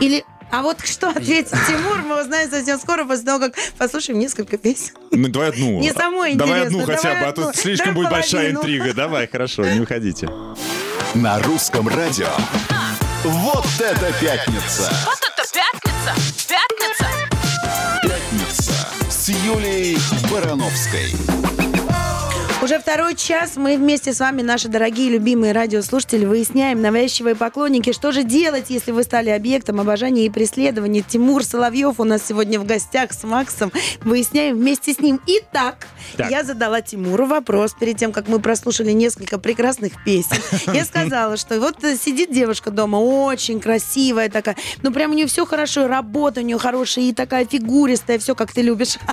[0.00, 4.56] Или а вот что ответит Тимур, мы узнаем совсем скоро, после того, как послушаем несколько
[4.58, 4.92] песен.
[5.10, 5.80] Ну, давай одну.
[5.80, 8.94] Не самой Давай интересно, одну хотя давай бы, а то слишком Давай будет большая интрига.
[8.94, 10.28] Давай, хорошо, не уходите.
[11.14, 12.28] На русском радио.
[13.24, 14.92] Вот это пятница!
[15.04, 16.14] Вот это пятница!
[16.48, 17.06] Пятница!
[18.02, 18.72] Пятница
[19.10, 19.98] с Юлией
[20.30, 21.75] Барановской.
[22.62, 28.12] Уже второй час мы вместе с вами, наши дорогие любимые радиослушатели, выясняем, навязчивые поклонники, что
[28.12, 31.02] же делать, если вы стали объектом обожания и преследования.
[31.06, 33.70] Тимур Соловьев у нас сегодня в гостях с Максом.
[34.00, 35.20] Выясняем вместе с ним.
[35.26, 35.86] Итак,
[36.16, 36.30] Так.
[36.30, 40.38] я задала Тимуру вопрос перед тем, как мы прослушали несколько прекрасных песен.
[40.72, 45.44] Я сказала, что вот сидит девушка дома, очень красивая такая, ну прям у нее все
[45.44, 48.96] хорошо, работа у нее хорошая, и такая фигуристая, все как ты любишь.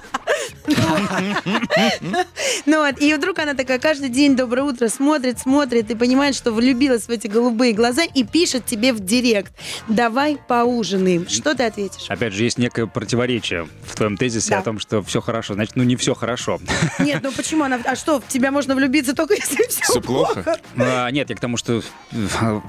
[2.66, 6.52] Ну вот, и вдруг она такая каждый день доброе утро смотрит, смотрит и понимает, что
[6.52, 9.54] влюбилась в эти голубые глаза и пишет тебе в директ,
[9.88, 11.28] давай поужинаем.
[11.28, 12.10] Что ты ответишь?
[12.10, 14.60] Опять же, есть некое противоречие в твоем тезисе Да.
[14.60, 15.54] о том, что все хорошо.
[15.54, 16.60] Значит, ну не все хорошо.
[17.00, 17.80] Нет, ну почему она...
[17.86, 20.58] А что, в тебя можно влюбиться только если все, Всё плохо?
[20.78, 21.82] А, Нет, я к тому, что
[22.12, 22.62] э,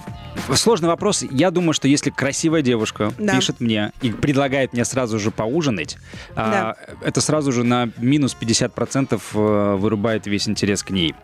[0.55, 1.25] сложный вопрос.
[1.31, 3.35] Я думаю, что если красивая девушка Да.
[3.37, 5.97] пишет мне и предлагает мне сразу же поужинать,
[6.37, 11.15] а, это сразу же на минус 50% э, вырубает весь интерес к ней.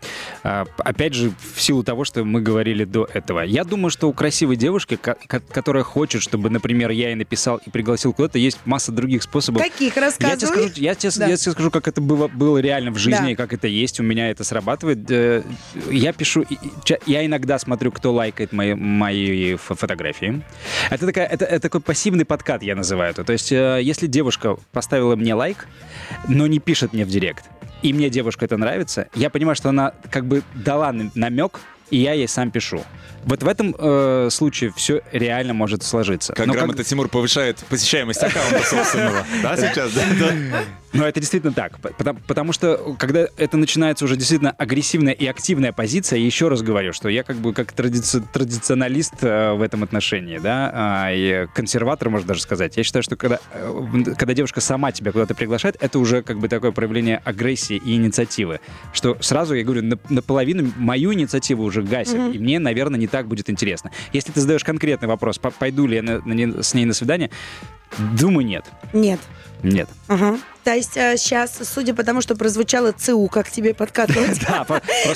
[0.43, 3.41] А, Опять же, в силу того, что мы говорили до этого.
[3.41, 7.61] Я думаю, что у красивой девушки, ко- ко- которая хочет, чтобы, например, я ей написал
[7.65, 9.63] и пригласил куда-то, есть масса других способов.
[9.63, 9.81] Каких?
[9.81, 10.47] Я тебе, Рассказывай.
[10.69, 11.27] скажу, я, тебе, Да.
[11.27, 13.31] я тебе скажу, как это было, было реально в жизни, Да.
[13.31, 15.11] и как это есть, у меня это срабатывает.
[15.11, 15.43] Э,
[15.91, 20.43] Я пишу, и- и я иногда смотрю, кто лайкает мои, мои фо- фотографии.
[20.91, 23.25] Это, такая, это, это такой пассивный подкат, я называю это.
[23.25, 25.67] То есть, э, если девушка поставила мне лайк,
[26.31, 27.45] но не пишет мне в директ,
[27.83, 31.61] и мне девушка это нравится, я понимаю, что она как бы дала нам- намек,
[31.91, 32.85] и я ей сам пишу.
[33.25, 36.33] Вот в этом э, случае все реально может сложиться.
[36.33, 39.27] Как Но грамотно Тимур повышает посещаемость аккаунта собственного.
[39.43, 39.91] Да, сейчас?
[40.93, 41.79] Ну, это действительно так.
[41.81, 46.93] Потому, потому что, когда это начинается уже действительно агрессивная и активная позиция, еще раз говорю,
[46.93, 52.11] что я как бы как традици- традиционалист э, в этом отношении, да, а, и консерватор,
[52.11, 52.77] можно даже сказать.
[52.77, 56.49] Я считаю, что когда, э, когда девушка сама тебя куда-то приглашает, это уже как бы
[56.49, 58.59] такое проявление агрессии и инициативы.
[58.93, 63.29] Что сразу, я говорю, на- наполовину мою инициативу уже гасит, и мне, наверное, не так
[63.29, 63.93] будет интересно.
[64.13, 67.31] Если ты задаешь конкретный вопрос, по- пойду ли я на- на с ней на свидание,
[67.99, 68.65] думаю, нет.
[68.93, 69.21] Нет.
[69.63, 69.89] Нет.
[70.09, 70.39] Ага.
[70.75, 74.41] Есть сейчас, судя по тому, что прозвучало ЦУ, как тебе подкатывать.
[74.49, 74.65] Да.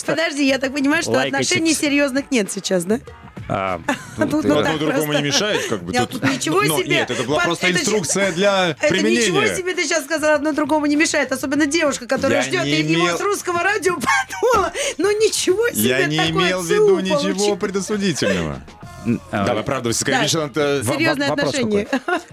[0.06, 3.00] Подожди, я так понимаю, что отношений серьезных нет сейчас, да?
[3.48, 3.80] а,
[4.16, 5.20] Ну, ну, ты- ну, Одно другому просто.
[5.22, 6.20] не мешает, как бы Я тут.
[6.22, 6.88] тут ничего Но себе.
[6.96, 9.56] Нет, это была Под- просто это инструкция для Это ничего применения.
[9.56, 11.30] себе ты сейчас сказала, одно другому не мешает.
[11.32, 14.72] Особенно девушка, которая Я ждет и его имел- с русского радио подула.
[14.98, 17.56] Ну ничего себе, Я не имел в виду ничего получил.
[17.56, 18.60] предосудительного.
[19.30, 20.80] а, Давай, оправдывайся, конечно, это...
[20.82, 21.86] Во- Серьезные вопрос отношения.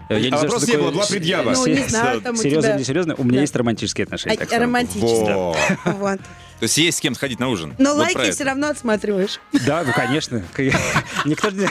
[0.10, 1.52] я не А знаю, вопрос не было, была предъява.
[1.52, 4.38] Ну, не знаю, там Серьезно, не серьезно, у меня есть романтические отношения.
[4.40, 4.64] А- скажем.
[4.64, 5.34] Романтически.
[5.34, 5.56] Во.
[5.94, 6.20] Вот.
[6.62, 7.74] То есть есть с кем сходить на ужин.
[7.80, 9.40] Но Вот лайки все равно отсматриваешь.
[9.66, 10.44] Да, ну конечно.
[11.26, 11.68] Никто же не...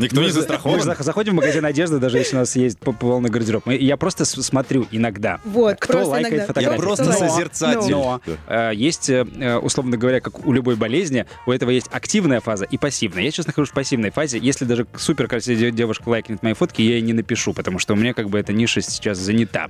[0.00, 0.80] Никто не застрахован.
[0.84, 3.64] Мы заходим в магазин одежды, даже если у нас есть по- полный гардероб.
[3.68, 6.76] Я просто смотрю иногда, Вот, кто лайкает фотографии.
[6.76, 7.92] Я просто созерцатель.
[7.92, 9.22] Но э, есть, э,
[9.62, 13.22] условно говоря, как у любой болезни, у этого есть активная фаза и пассивная.
[13.22, 14.38] Я сейчас нахожусь в пассивной фазе.
[14.38, 17.96] Если даже супер красивая девушка лайкнет мои фотки, я ей не напишу, потому что у
[17.96, 19.68] меня как бы эта ниша сейчас занята.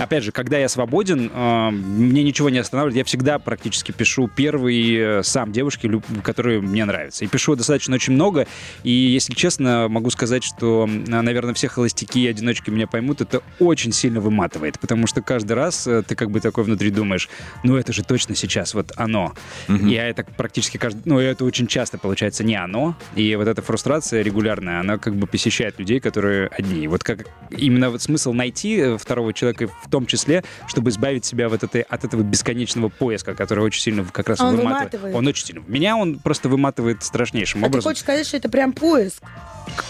[0.00, 3.01] Опять же, когда я свободен, э, мне ничего не останавливает.
[3.02, 5.90] Я всегда практически пишу первый э, сам девушке,
[6.22, 7.24] которые мне нравятся.
[7.24, 8.46] И пишу достаточно очень много.
[8.84, 13.90] И, если честно, могу сказать, что, наверное, все холостяки и одиночки меня поймут, это очень
[13.90, 14.78] сильно выматывает.
[14.78, 17.28] Потому что каждый раз э, ты как бы такой внутри думаешь,
[17.64, 19.34] ну это же точно сейчас вот оно.
[19.66, 21.02] Я это практически каждый...
[21.04, 22.96] Ну, это очень часто получается не оно.
[23.16, 26.86] И вот эта фрустрация регулярная, она как бы посещает людей, которые одни.
[26.86, 31.48] Вот как именно вот смысл найти э, второго человека в том числе, чтобы избавить себя
[31.48, 34.92] вот этой, от этого бесконечного поиска, который очень сильно как раз Он выматывает.
[34.92, 35.16] выматывает.
[35.16, 35.64] Он очень сильно.
[35.66, 37.90] Меня он просто выматывает страшнейшим А ты образом.
[37.90, 39.22] хочешь сказать, что это прям поиск?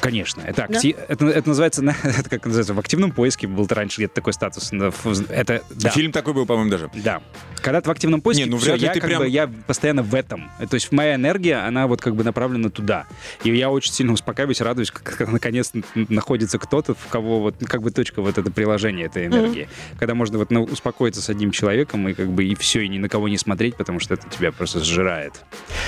[0.01, 0.79] Конечно, это, Да?
[0.79, 4.33] акти- это, это называется, на- это как называется, в активном поиске был раньше где-то такой
[4.33, 4.71] статус.
[5.29, 5.91] Это, да.
[5.91, 6.91] Фильм такой был, по-моему, даже.
[6.95, 7.23] Да.
[7.63, 10.03] Когда ты в активном поиске, Не, ну ли я, ты как прям- бы, я постоянно
[10.03, 10.51] в этом.
[10.59, 13.07] Э, То есть моя энергия, она вот как бы направлена туда.
[13.45, 17.83] И я очень сильно успокаиваюсь, радуюсь, как- когда наконец находится кто-то, в кого вот как
[17.83, 19.69] бы точка вот это приложение этой энергии.
[19.99, 22.99] Когда можно вот ну, успокоиться с одним человеком и как бы и все, и ни
[22.99, 25.33] на кого не смотреть, потому что это тебя просто сжирает.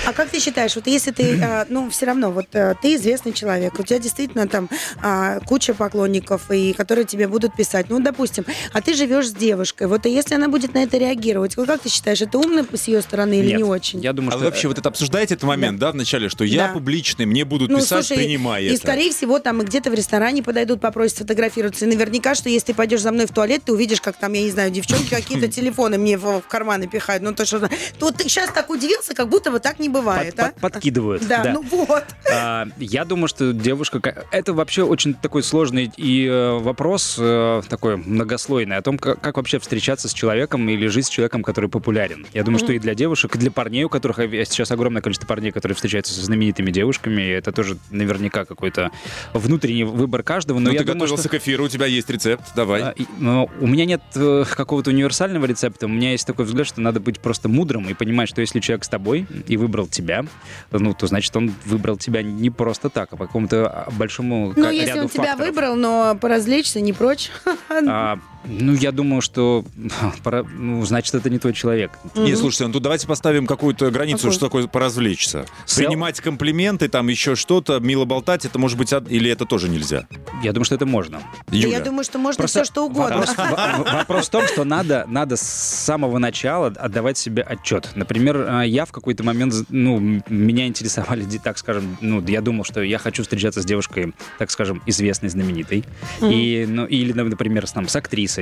[0.05, 3.33] А как ты считаешь, вот если ты, а, ну, все равно, вот а, ты известный
[3.33, 4.69] человек, тебя действительно там
[5.01, 9.87] а, куча поклонников, и которые тебе будут писать, ну, допустим, а ты живешь с девушкой,
[9.87, 12.87] вот и если она будет на это реагировать, вот как ты считаешь, это умно с
[12.87, 13.99] ее стороны или Нет, не очень?
[14.01, 14.39] Я думаю, А что...
[14.39, 16.73] вы вообще вот это обсуждаете этот момент, да, вначале, что я Да.
[16.73, 18.77] публичный, мне будут Ну, писать, слушай, принимай и, это.
[18.77, 21.85] скорее всего, там и где-то в ресторане подойдут, попросят сфотографироваться.
[21.85, 24.41] И наверняка, что если ты пойдешь за мной в туалет, ты увидишь, как там, я
[24.41, 27.23] не знаю, девчонки какие-то телефоны мне в, в карманы пихают.
[27.23, 27.69] Ну, то, что...
[27.99, 30.51] То ты сейчас так удивился, как будто бы так не под- бывает, а?
[30.59, 31.25] под- подкидывают.
[31.27, 32.03] Да, ну вот.
[32.31, 33.99] А, Я думаю, что девушка...
[33.99, 39.19] ка- Это вообще очень такой сложный и э, вопрос э, такой многослойный о том, как,
[39.19, 42.27] как вообще встречаться с человеком или жить с человеком, который популярен.
[42.33, 45.25] Я думаю, что и для девушек, и для парней, у которых э, сейчас огромное количество
[45.27, 48.91] парней, которые встречаются со знаменитыми девушками, это тоже наверняка какой-то
[49.33, 50.59] внутренний выбор каждого.
[50.59, 52.81] Но Ну, я ты думаю, готовился что- к эфиру, у тебя есть рецепт, давай.
[52.83, 55.87] а, и- но у меня нет э, какого-то универсального рецепта.
[55.87, 58.83] У меня есть такой взгляд, что надо быть просто мудрым и понимать, что если человек
[58.85, 60.23] с тобой и выбрал тебя,
[60.71, 63.54] ну, то значит он выбрал тебя не просто так, а по какому-то
[63.97, 65.47] большому Ну, ка- если ряду он тебя факторов.
[65.49, 67.29] выбрал, но поразвлечься не прочь.
[67.69, 68.17] А,
[68.47, 69.65] ну, я думаю, что
[70.23, 71.91] пора- ну, значит, это не твой человек.
[72.15, 74.31] Не, слушайте, ну тут давайте поставим какую-то границу, Какую?
[74.33, 75.45] что такое поразвлечься.
[75.65, 80.07] Сел- Принимать комплименты, там еще что-то, мило болтать, это может быть, или это тоже нельзя?
[80.43, 81.21] Я думаю, что это можно.
[81.47, 81.77] Да Юля.
[81.77, 83.17] Я думаю, что можно Просто все, что угодно.
[83.17, 87.89] Вопрос, в- вопрос в том, что надо, надо с самого начала отдавать себе отчет.
[87.95, 92.81] Например, а, я в какой-то момент, ну, меня интересовали, так скажем, ну, я думал, что
[92.81, 95.83] я хочу встречаться с девушкой, так скажем, известной, знаменитой.
[96.21, 98.34] И, ну, или, например, там, с актрисой.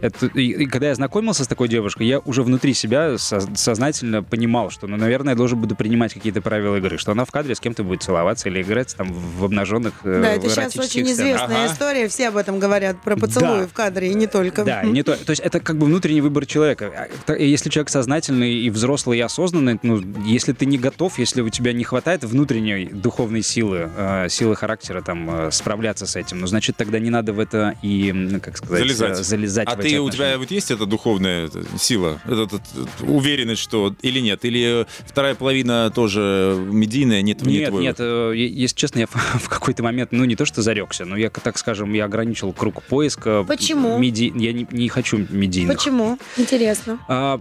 [0.00, 4.22] Это- и, и когда я знакомился с такой девушкой, я уже внутри себя со- сознательно
[4.22, 7.54] понимал, что, ну, наверное, я должен буду принимать какие-то правила игры, что она в кадре
[7.54, 11.10] с кем-то будет целоваться или играть там в обнаженных э, Да, это сейчас очень сценах.
[11.12, 11.72] известная Ага.
[11.72, 13.66] история, все об этом говорят, про поцелуи Да.
[13.66, 14.64] в кадре, и не только.
[14.64, 15.16] Да, и не то.
[15.16, 17.08] То есть это как бы внутренний выбор человека.
[17.26, 21.48] А, Если человек сознательный и взрослый и осознанный, ну, если ты не готов, если у
[21.48, 26.46] тебя не хватает внутренней духовной силы, э, силы характера там э, справляться с этим, ну,
[26.46, 29.20] значит, тогда не надо в это и, как сказать, Залезать.
[29.20, 32.42] э, залезать А в эти ты, у тебя вот есть эта духовная эта сила, эта-
[32.42, 34.44] эта- эта уверенность, что или нет?
[34.44, 39.48] Или вторая половина тоже медийная, нет, не Нет, твой нет, э, если честно, я в
[39.48, 43.44] какой-то момент, ну не то что зарекся, но я, так скажем, я ограничил круг поиска.
[43.46, 43.98] Почему?
[43.98, 44.32] Меди...
[44.36, 45.76] Я не, не хочу медийных.
[45.76, 46.18] Почему?
[46.36, 46.98] Интересно.
[47.08, 47.40] А,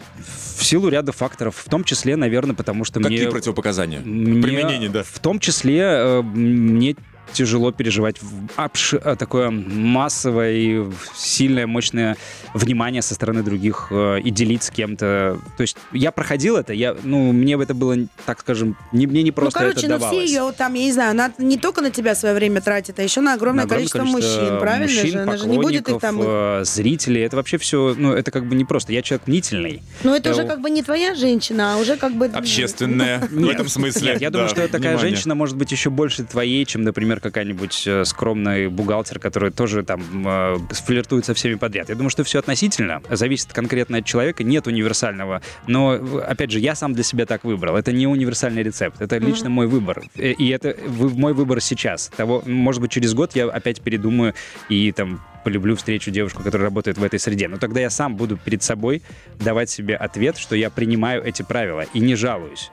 [0.58, 3.30] в силу ряда факторов, в том числе, наверное, потому что Какие мне...
[3.32, 4.00] противопоказания?
[4.00, 5.04] мне- Применение, да.
[5.04, 6.96] В том числе э, мне
[7.34, 10.84] тяжело переживать в- обш- э, такое массовое и
[11.16, 12.18] сильное, мощное
[12.54, 15.40] внимание со стороны других э, и делить с кем-то.
[15.58, 19.32] То есть я проходил это, я, ну, мне это было, так скажем, не, мне не
[19.32, 20.30] просто ну, короче, это ну давалось.
[20.30, 23.04] все ее там, я не знаю, она не только на тебя свое время тратит, а
[23.04, 25.20] еще на огромное, На огромное количество, мужчин, правильно мужчин, же?
[25.20, 26.20] Она же не будет их там...
[26.22, 27.22] э, зрителей.
[27.22, 28.94] Это вообще все, ну, это как бы не просто.
[28.94, 29.82] Я человек мнительный.
[30.04, 32.26] Ну, это э, уже как бы не твоя женщина, а уже как бы...
[32.26, 34.18] Общественная в этом смысле.
[34.20, 38.68] Я думаю, что такая женщина может быть еще больше твоей, чем, например, какая-нибудь э, скромный
[38.68, 41.90] бухгалтер, который тоже там э, флиртует со всеми подряд.
[41.90, 45.42] Я думаю, что все относительно, зависит конкретно от человека, нет универсального.
[45.68, 47.76] Но, опять же, я сам для себя так выбрал.
[47.76, 50.04] Это не универсальный рецепт, это лично мой выбор.
[50.16, 52.12] Э, И это мой выбор сейчас.
[52.16, 54.34] Того, может быть, через год я опять передумаю
[54.70, 57.48] и там полюблю встречу девушку, которая работает в этой среде.
[57.48, 59.02] Но тогда я сам буду перед собой
[59.40, 62.70] давать себе ответ, что я принимаю эти правила и не жалуюсь.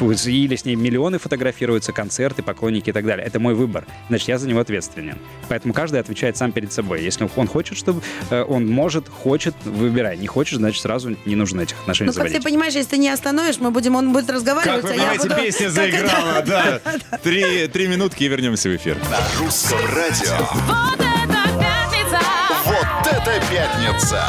[0.00, 3.26] Или с ней миллионы фотографируются, концерты, поклонники и так далее.
[3.26, 3.84] Это мой выбор.
[4.08, 5.18] Значит, я за него ответственен.
[5.48, 7.02] Поэтому каждый отвечает сам перед собой.
[7.02, 10.16] Если он хочет, чтобы э, он может, хочет, выбирай.
[10.16, 12.38] Не хочет, значит, сразу не нужно этих отношений Ну, как заводить.
[12.38, 15.00] ты понимаешь, если ты не остановишь, мы будем, он будет разговаривать, Как вы а я
[15.18, 15.40] понимаете, буду...
[15.40, 16.80] песня как заиграла, да.
[17.22, 18.96] Три, три минутки и вернемся в эфир.
[19.10, 20.36] На русском радио.
[20.66, 22.20] Вот это пятница!
[22.66, 24.22] Вот это пятница!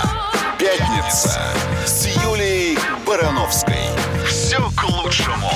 [0.60, 1.42] Пятница
[1.86, 3.76] с Юлией Барановской.
[4.76, 5.52] К лучшему.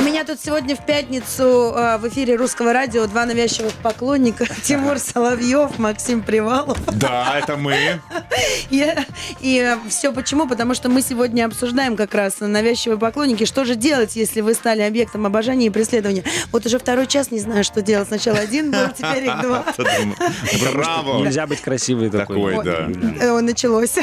[0.00, 4.46] У меня тут сегодня в пятницу э, в эфире русского радио два навязчивых поклонника.
[4.64, 6.78] Тимур Соловьев, Максим Привалов.
[6.96, 8.00] Да, это мы.
[8.70, 9.04] Я-
[9.40, 10.48] И все почему?
[10.48, 13.44] Потому что мы сегодня обсуждаем как раз навязчивые поклонники.
[13.44, 16.24] Что же делать, если вы стали объектом обожания и преследования?
[16.50, 18.08] Вот уже второй час не знаю, что делать.
[18.08, 19.66] Сначала один был, теперь их два.
[20.72, 21.22] Браво.
[21.22, 22.54] Нельзя быть красивой такой.
[22.54, 22.88] Такой, да.
[23.20, 23.96] Э, Началось.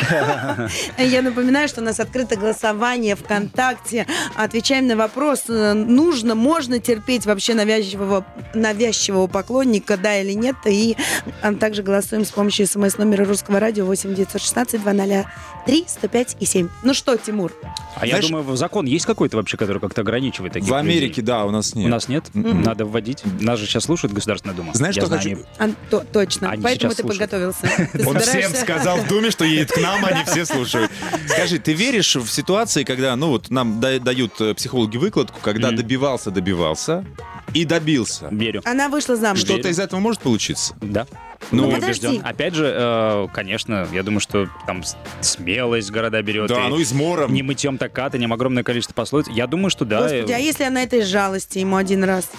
[1.00, 4.06] Я напоминаю, что у нас открыто голосование ВКонтакте.
[4.36, 10.56] Отвечаем на вопрос, э, нужно, можно терпеть вообще навязчивого, навязчивого поклонника, да или нет.
[10.66, 10.96] И
[11.42, 16.70] а, также голосуем с помощью смс-номера русского радио 8 916 203 105 и 7.
[16.84, 17.52] Ну что, Тимур?
[17.96, 20.80] А я Знаешь- думаю, закон есть какой-то вообще, который как-то ограничивает таких В людей?
[20.98, 21.90] Америке, да, у нас У нет.
[21.90, 22.26] нас нет?
[22.34, 23.24] Надо вводить.
[23.42, 24.72] Нас же сейчас слушает Государственная Дума.
[24.74, 25.46] Знаешь, Я что знаю, хочу?
[25.58, 26.52] они- А, то- точно.
[26.52, 27.32] Они Поэтому сейчас ты слушают.
[27.32, 27.90] подготовился.
[27.98, 30.92] Ты Он всем сказал в Думе, что едет к нам, они все слушают.
[31.28, 35.67] Скажи, ты веришь в ситуации, когда, ну вот нам да- дают э, психологи выкладку, когда
[35.68, 35.78] Мгм.
[35.78, 37.06] добивался, добивался
[37.54, 38.28] и добился?
[38.32, 38.62] Верю.
[38.66, 39.40] Она вышла замуж.
[39.40, 39.54] Что?
[39.54, 40.76] Что-то из этого может получиться?
[40.82, 41.08] Да.
[41.52, 42.08] Ну, Я подожди.
[42.08, 42.26] убежден.
[42.26, 44.84] Опять же, э, конечно, я думаю, что там
[45.22, 46.50] смелость города берет.
[46.50, 47.34] Да, и ну измором.
[47.34, 49.28] не мытьем так катанем, огромное количество пословиц.
[49.30, 50.02] Я думаю, что да.
[50.02, 52.30] Господи, а э, если она этой жалости ему один раз?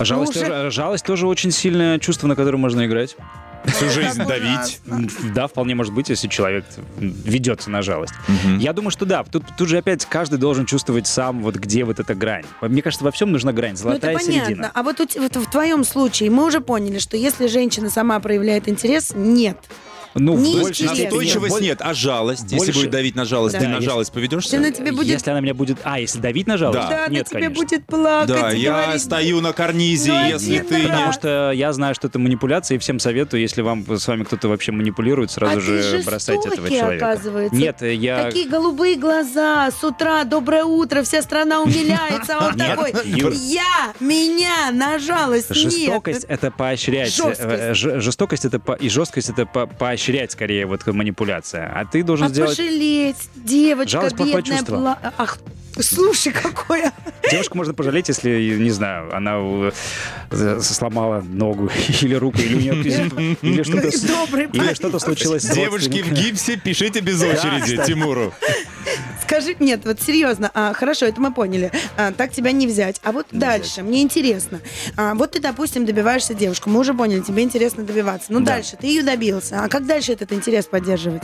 [0.00, 3.16] жалость, ну, уже- тоже, жалость тоже очень сильное чувство, на которое можно играть.
[3.66, 4.80] Всю жизнь давить.
[4.86, 5.32] ужасно.
[5.34, 6.64] Да, вполне может быть, если человек
[6.98, 8.14] ведется на жалость.
[8.58, 9.24] Я думаю, что да.
[9.24, 12.44] Тут, тут же опять каждый должен чувствовать сам, вот где вот эта грань.
[12.60, 14.46] Мне кажется, во всем нужна грань, Ну, это золотая понятно.
[14.46, 14.70] середина.
[14.74, 18.68] А вот, у вот в твоем случае мы уже поняли, что если женщина сама проявляет
[18.68, 19.58] интерес, нет.
[20.14, 20.94] Ну, Не в большей интересно.
[20.94, 22.42] степени- Настойчивость нет, а жалость?
[22.44, 23.60] Если Больше- будет давить на жалость, Да.
[23.60, 24.56] ты на Если- жалость Если поведешься?
[24.58, 25.08] она тебе будет...
[25.12, 25.78] Если она меня будет...
[25.82, 26.80] А, если давить на жалость?
[26.80, 26.88] Да.
[26.88, 27.54] Да, Нет, она тебе конечно.
[27.54, 28.28] будет плакать.
[28.28, 30.86] Да, и я говорить, стою на карнизе, Ну, если один ты не...
[30.86, 30.90] раз.
[30.94, 34.48] Потому что я знаю, что это манипуляция, и всем советую, если вам с вами кто-то
[34.48, 37.10] вообще манипулирует, сразу а же ты бросайте этого жестокий, человека.
[37.10, 37.56] оказывается.
[37.56, 38.24] Нет, я...
[38.24, 43.32] Такие голубые глаза, с утра, доброе утро, вся страна умиляется, а он Нет, такой, Юр.
[43.32, 46.30] я, меня, на жалость, Жестокость нет.
[46.30, 47.12] это поощрять.
[47.12, 47.40] Жесткость.
[47.42, 51.72] Э, ж- Жестокость это по- и жесткость это по- поощрять скорее вот манипуляция.
[51.74, 52.56] А ты должен А сделать.
[52.56, 54.94] пожалеть, девочка Жалость бедная.
[55.02, 55.38] пла- Ах,
[55.80, 56.92] слушай, какое.
[57.30, 59.38] Девушку можно пожалеть, если, не знаю, она
[60.30, 61.70] э, сломала ногу
[62.02, 66.12] или руку, или у нее или что-то с- Добрый или что-то случилось с Девушки в
[66.12, 67.80] гипсе, пишите без очереди.
[67.86, 68.32] Тимуру.
[69.22, 71.72] Скажи, нет, вот серьезно, а, хорошо, это мы поняли.
[71.96, 73.00] А, так тебя не взять.
[73.02, 74.60] А вот дальше, мне интересно.
[74.96, 78.26] А, вот ты, допустим, добиваешься девушку, мы уже поняли, тебе интересно добиваться.
[78.32, 78.52] Ну Да.
[78.56, 79.62] дальше, ты ее добился.
[79.64, 81.22] А как дальше этот интерес поддерживать?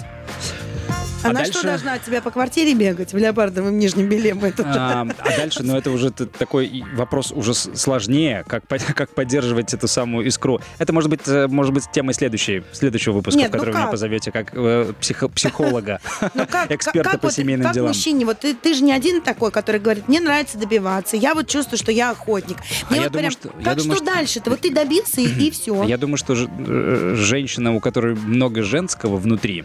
[1.23, 4.35] Она дальше- что, должна от тебя по квартире бегать в леопардовом нижнем белье?
[4.35, 8.65] Мы тут- А, а дальше, ну это уже такой вопрос уже сложнее, как,
[8.95, 10.61] как поддерживать эту самую искру.
[10.79, 13.75] Это может быть, э, может быть темой следующей, следующего выпуска, Нет, в ну который вы
[13.79, 13.91] меня как?
[13.93, 16.01] позовете как э, психо- психолога,
[16.35, 17.89] Ну как, эксперта как по семейным как делам.
[17.89, 21.79] мужчине, вот ты, же не один такой, который говорит, мне нравится добиваться, я вот чувствую,
[21.79, 22.57] что я охотник.
[22.89, 23.33] А Мне вот прям,
[23.65, 24.51] как что дальше-то?
[24.51, 25.83] Вот ты добился, и, все.
[25.85, 29.65] Я думаю, что э, женщина, у которой много женского внутри,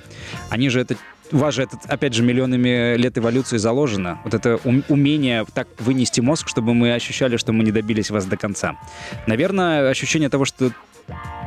[0.50, 0.96] они же это
[1.32, 4.20] у вас же это, опять же, миллионами лет эволюции заложено.
[4.24, 8.26] Вот это ум- умение так вынести мозг, чтобы мы ощущали, что мы не добились вас
[8.26, 8.76] до конца.
[9.28, 10.72] Наверное, ощущение того, что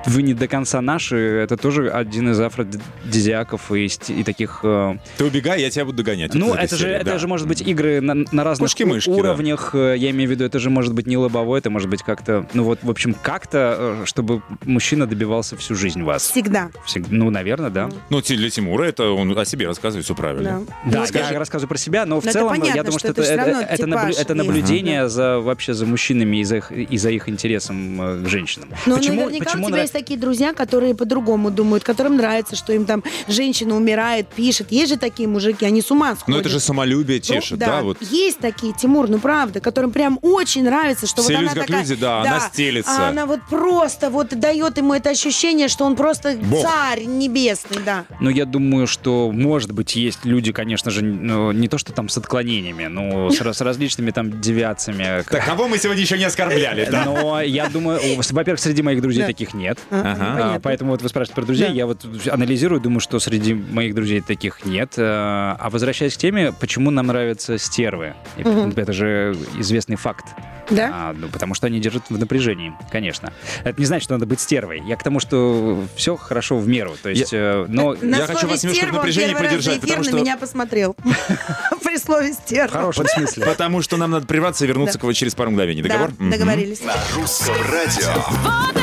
[0.07, 4.61] вы не до конца наши, это тоже один из афродизиаков и, и таких...
[4.63, 6.35] э, Ты убегай, я тебя буду догонять.
[6.35, 7.19] ну, это же, серия, это да.
[7.19, 9.31] же может быть игры на, на разных Кошки-мышки, у- да.
[9.33, 9.71] уровнях.
[9.75, 12.47] э, Я имею в виду, это же может быть не лобовое, это может быть как-то,
[12.55, 16.31] ну вот, в общем, как-то, э, чтобы мужчина добивался всю жизнь вас.
[16.31, 16.71] Всегда.
[16.87, 17.91] Всег- Ну, наверное, да.
[18.11, 20.21] Ну, для Тимура это он о себе рассказывает, все Да.
[20.23, 20.63] правильно.
[20.87, 23.13] Да, Ну, скажи- я рассказываю про себя, но в это целом понятно, я думаю, что
[23.13, 26.97] что, это это, это, наблю- это наблюдение за вообще за мужчинами и за их, и
[26.99, 28.69] за их интересом к женщинам.
[28.87, 32.57] Ну, почему, наверняка почему у тебя нрав- есть такие друзья, которые по-другому думают, которым нравится,
[32.57, 34.71] что им там женщина умирает, пишет.
[34.71, 36.29] Есть же такие мужики, они с ума сходят.
[36.29, 37.99] Но это же самолюбие Ну, тешит, да, да, вот.
[38.01, 41.67] Есть такие, Тимур, ну правда, которым прям очень нравится, что Все вот люди она как
[41.67, 42.91] такая, люди, да, она стелется.
[43.07, 46.63] а она вот просто вот дает ему это ощущение, что он просто Бог.
[46.63, 48.05] царь небесный, да.
[48.21, 52.09] Ну, я думаю, что, может быть, есть люди, конечно же, ну, не то, что там
[52.09, 55.25] с отклонениями, но с, с различными там девиациями.
[55.29, 57.05] Так, кого мы сегодня еще не оскорбляли, да?
[57.05, 59.27] Но я думаю, во-первых, среди моих друзей Да.
[59.39, 59.79] Таких нет.
[59.91, 60.55] А, Ага.
[60.57, 61.73] А, поэтому вот вы спрашиваете про друзей, Да.
[61.75, 64.95] я вот анализирую, думаю, что среди моих друзей таких нет.
[64.99, 68.15] А а возвращаясь к теме, почему нам нравятся стервы?
[68.37, 68.73] Мгм.
[68.77, 70.25] Это же известный факт.
[70.71, 70.91] Да?
[70.93, 73.33] А, ну, потому что они держат в напряжении, конечно.
[73.65, 74.83] Это не значит, что надо быть стервой.
[74.87, 76.93] Я к тому, что все хорошо в меру.
[77.03, 80.17] То есть, э, но На я хочу вас немножко в напряжении поддержать, потому на что-
[80.17, 80.95] меня посмотрел.
[81.85, 82.73] При слове в стерва.
[82.73, 83.47] хорошем смысле.
[83.47, 85.83] Потому что нам надо прерваться и вернуться к вам через пару мгновений.
[85.83, 86.11] Договор?
[86.19, 86.83] Договорились.
[86.83, 88.78] На русском радио.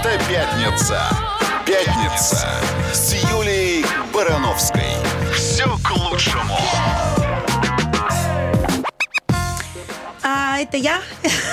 [0.00, 1.02] Это пятница!
[1.66, 2.48] Пятница
[2.92, 3.84] с Юлией
[4.14, 4.82] Барановской.
[5.34, 6.56] Все к лучшему.
[10.22, 11.00] А это я,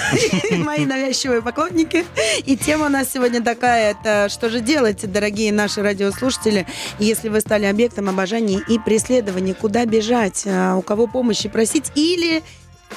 [0.51, 2.05] мои навязчивые поклонники.
[2.45, 6.65] И тема у нас сегодня такая, это что же делать, дорогие наши радиослушатели,
[6.99, 12.43] если вы стали объектом обожания и преследования, куда бежать, а, у кого помощи просить или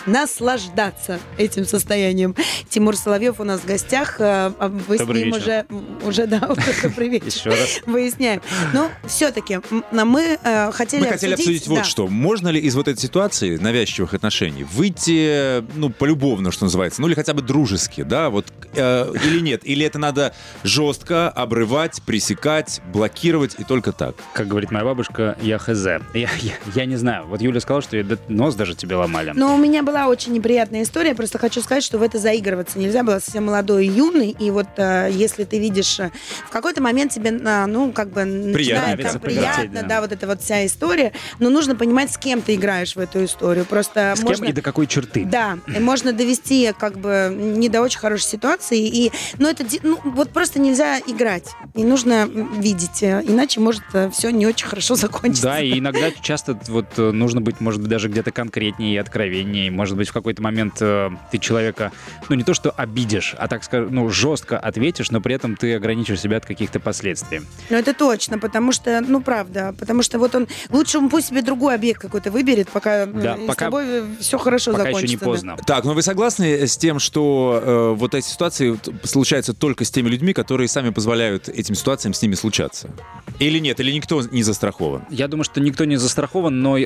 [0.06, 2.34] наслаждаться этим состоянием.
[2.68, 4.16] Тимур Соловьев у нас в гостях.
[4.20, 5.64] а, а Вы Добрый с ним вечер.
[5.68, 6.40] уже, уже, да,
[6.82, 7.26] добрый вечер.
[7.26, 7.80] Еще раз.
[7.86, 8.40] Выясняем.
[8.72, 9.60] Но все-таки
[9.92, 11.84] мы э, хотели Мы хотели обсудить вот да.
[11.84, 12.06] что.
[12.08, 17.14] Можно ли из вот этой ситуации навязчивых отношений выйти, ну, полюбовно, что называется, ну, или
[17.14, 19.62] хотя бы дружески, да, вот, э, или нет?
[19.64, 20.34] Или это надо
[20.64, 24.14] жестко обрывать, пресекать, блокировать и только так?
[24.32, 25.84] Как говорит моя бабушка, я хз.
[25.84, 27.26] Я, я, я не знаю.
[27.26, 29.32] Вот Юля сказала, что я нос даже тебе ломали.
[29.34, 31.14] Но у меня была очень неприятная история.
[31.14, 33.02] Просто хочу сказать, что в это заигрываться нельзя.
[33.02, 34.30] Была совсем молодой и юный.
[34.38, 36.10] И вот э, если ты видишь, э,
[36.46, 39.88] в какой-то момент тебе, ну, как бы начинает как повертеть, приятно, да.
[39.88, 40.00] да.
[40.00, 41.12] вот эта вот вся история.
[41.38, 43.64] Но нужно понимать, с кем ты играешь в эту историю.
[43.64, 44.46] Просто С можно...
[44.46, 45.24] кем и до какой черты?
[45.24, 48.86] Да, можно довести как бы не до очень хорошей ситуации.
[48.86, 51.48] И, но это ну, вот просто нельзя играть.
[51.74, 53.02] И нужно видеть.
[53.02, 53.82] э, Иначе может
[54.12, 55.44] все не очень хорошо закончиться.
[55.44, 59.70] Да, и иногда часто вот нужно быть, может быть, даже где-то конкретнее и откровеннее.
[59.80, 61.90] Может быть, в какой-то момент э, ты человека,
[62.28, 65.74] ну, не то что обидишь, а так скажем, ну, жестко ответишь, но при этом ты
[65.74, 67.40] ограничишь себя от каких-то последствий.
[67.70, 71.40] Ну, это точно, потому что, ну, правда, потому что вот он, лучше он пусть себе
[71.40, 75.06] другой объект какой-то выберет, пока, Да, э, пока- с тобой все хорошо Пока закончится.
[75.06, 75.24] еще не да.
[75.24, 75.56] поздно.
[75.66, 80.10] Так, но вы согласны с тем, что э, вот эти ситуации случаются только с теми
[80.10, 82.90] людьми, которые сами позволяют этим ситуациям с ними случаться?
[83.38, 83.80] Или нет?
[83.80, 85.04] Или никто не застрахован?
[85.08, 86.76] Я думаю, что никто не застрахован, но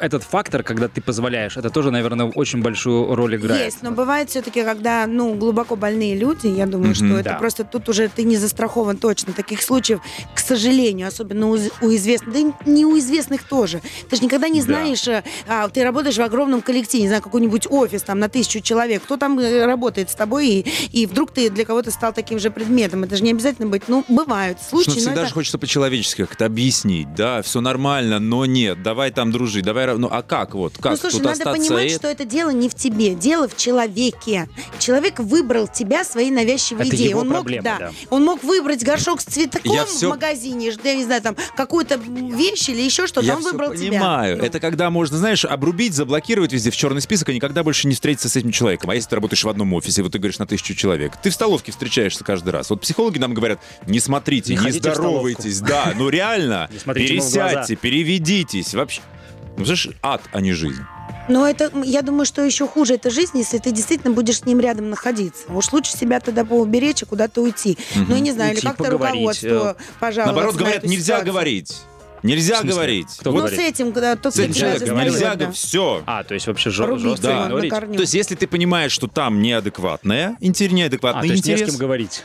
[0.00, 3.64] этот фактор, когда ты позволяешь, это тоже, наверное, очень большую роль играет.
[3.66, 7.34] Есть, но бывает все-таки, когда, ну, глубоко больные люди, я думаю, Мгм, что это да.
[7.36, 9.32] просто тут уже ты не застрахован точно.
[9.32, 10.00] Таких случаев,
[10.34, 13.80] к сожалению, особенно у, у известных, да и не у известных тоже.
[14.08, 14.66] Ты же никогда не Да.
[14.66, 18.60] знаешь, э, а, ты работаешь в огромном коллективе, не знаю, какой-нибудь офис там на тысячу
[18.60, 22.38] человек, кто там э, работает с тобой, и, и вдруг ты для кого-то стал таким
[22.38, 23.04] же предметом.
[23.04, 26.24] Это же не обязательно быть, ну, бывают случаи, Ну, но всегда это- же хочется по-человечески
[26.24, 29.86] как-то объяснить, да, все нормально, но нет, давай там дружить, давай...
[29.96, 30.74] Ну, а как вот?
[30.80, 33.48] Как ну, слушай, тут надо остаться понимать, понять, что это дело не в тебе, дело
[33.48, 34.48] в человеке.
[34.78, 37.10] Человек выбрал тебя своей навязчивой Это идеей.
[37.10, 37.92] его он мог, да, да.
[38.10, 41.96] он мог выбрать горшок с цветком Я в всё- магазине, я не знаю, там какую-то
[41.96, 43.26] вещь или еще что-то.
[43.26, 43.88] Я он всё выбрал тебя.
[43.90, 44.38] понимаю.
[44.38, 44.44] Ну.
[44.44, 48.28] Это когда можно, знаешь, обрубить, заблокировать везде в черный список и никогда больше не встретиться
[48.28, 48.90] с этим человеком.
[48.90, 51.34] А если ты работаешь в одном офисе, вот ты говоришь на тысячу человек, ты в
[51.34, 52.70] столовке встречаешься каждый раз.
[52.70, 55.60] Вот психологи нам говорят, не смотрите, Не не, здоровайтесь.
[55.60, 56.68] Да, ну реально.
[56.86, 58.74] Пересядьте, переведитесь.
[58.74, 59.00] Вообще.
[59.56, 60.82] Ну, знаешь, ад, а не жизнь.
[61.28, 64.60] Но это, я думаю, что еще хуже это жизнь, если ты действительно будешь с ним
[64.60, 65.44] рядом находиться.
[65.48, 67.76] Уж лучше себя тогда поуберечь и куда-то уйти.
[67.94, 71.26] Ну, я не знаю, Уйти, или как-то э, пожаловаться Наоборот, на говорят, нельзя ситуацию.
[71.32, 71.76] говорить.
[72.22, 73.08] Нельзя говорить.
[73.18, 73.58] Кто Ну, говорит?
[73.58, 75.50] с этим, когда тот, С этим кто Нельзя да.
[75.52, 76.02] все.
[76.06, 77.48] А, то есть вообще жестко его да.
[77.48, 81.56] То есть, если ты понимаешь, что там неадекватная, интер, А, неадекватный то есть не с
[81.56, 82.24] интерес, кем говорить.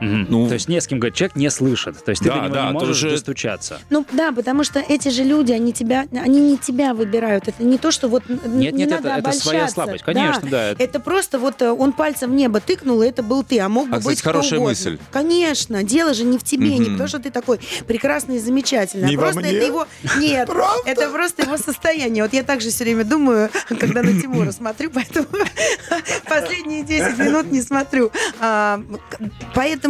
[0.00, 0.26] Мгм.
[0.28, 1.16] Ну, то есть не с кем говорить.
[1.16, 2.02] Человек не слышит.
[2.04, 3.80] То есть ты Да, до него да, не можешь тоже- достучаться.
[3.90, 7.48] Ну да, потому что эти же люди, они тебя, они не тебя выбирают.
[7.48, 8.44] Это не то, что вот Нет,
[8.74, 10.04] не нет, надо это- это своя слабость.
[10.04, 13.42] Конечно, да, это- Это просто вот э, он пальцем в небо тыкнул, и это был
[13.44, 14.70] ты, а мог бы А, быть кстати, кто хорошая угодно.
[14.70, 14.98] мысль.
[15.12, 16.92] Конечно, дело же не в тебе, не Мгм.
[16.92, 19.52] потому что ты такой прекрасный и замечательный, Не а во просто мне?
[19.52, 19.86] это его
[20.18, 20.48] нет,
[20.86, 22.22] это просто его состояние.
[22.24, 25.26] Вот я также все время думаю, когда на Тимура смотрю, поэтому
[26.28, 28.10] последние 10 минут не смотрю.
[28.40, 28.82] А,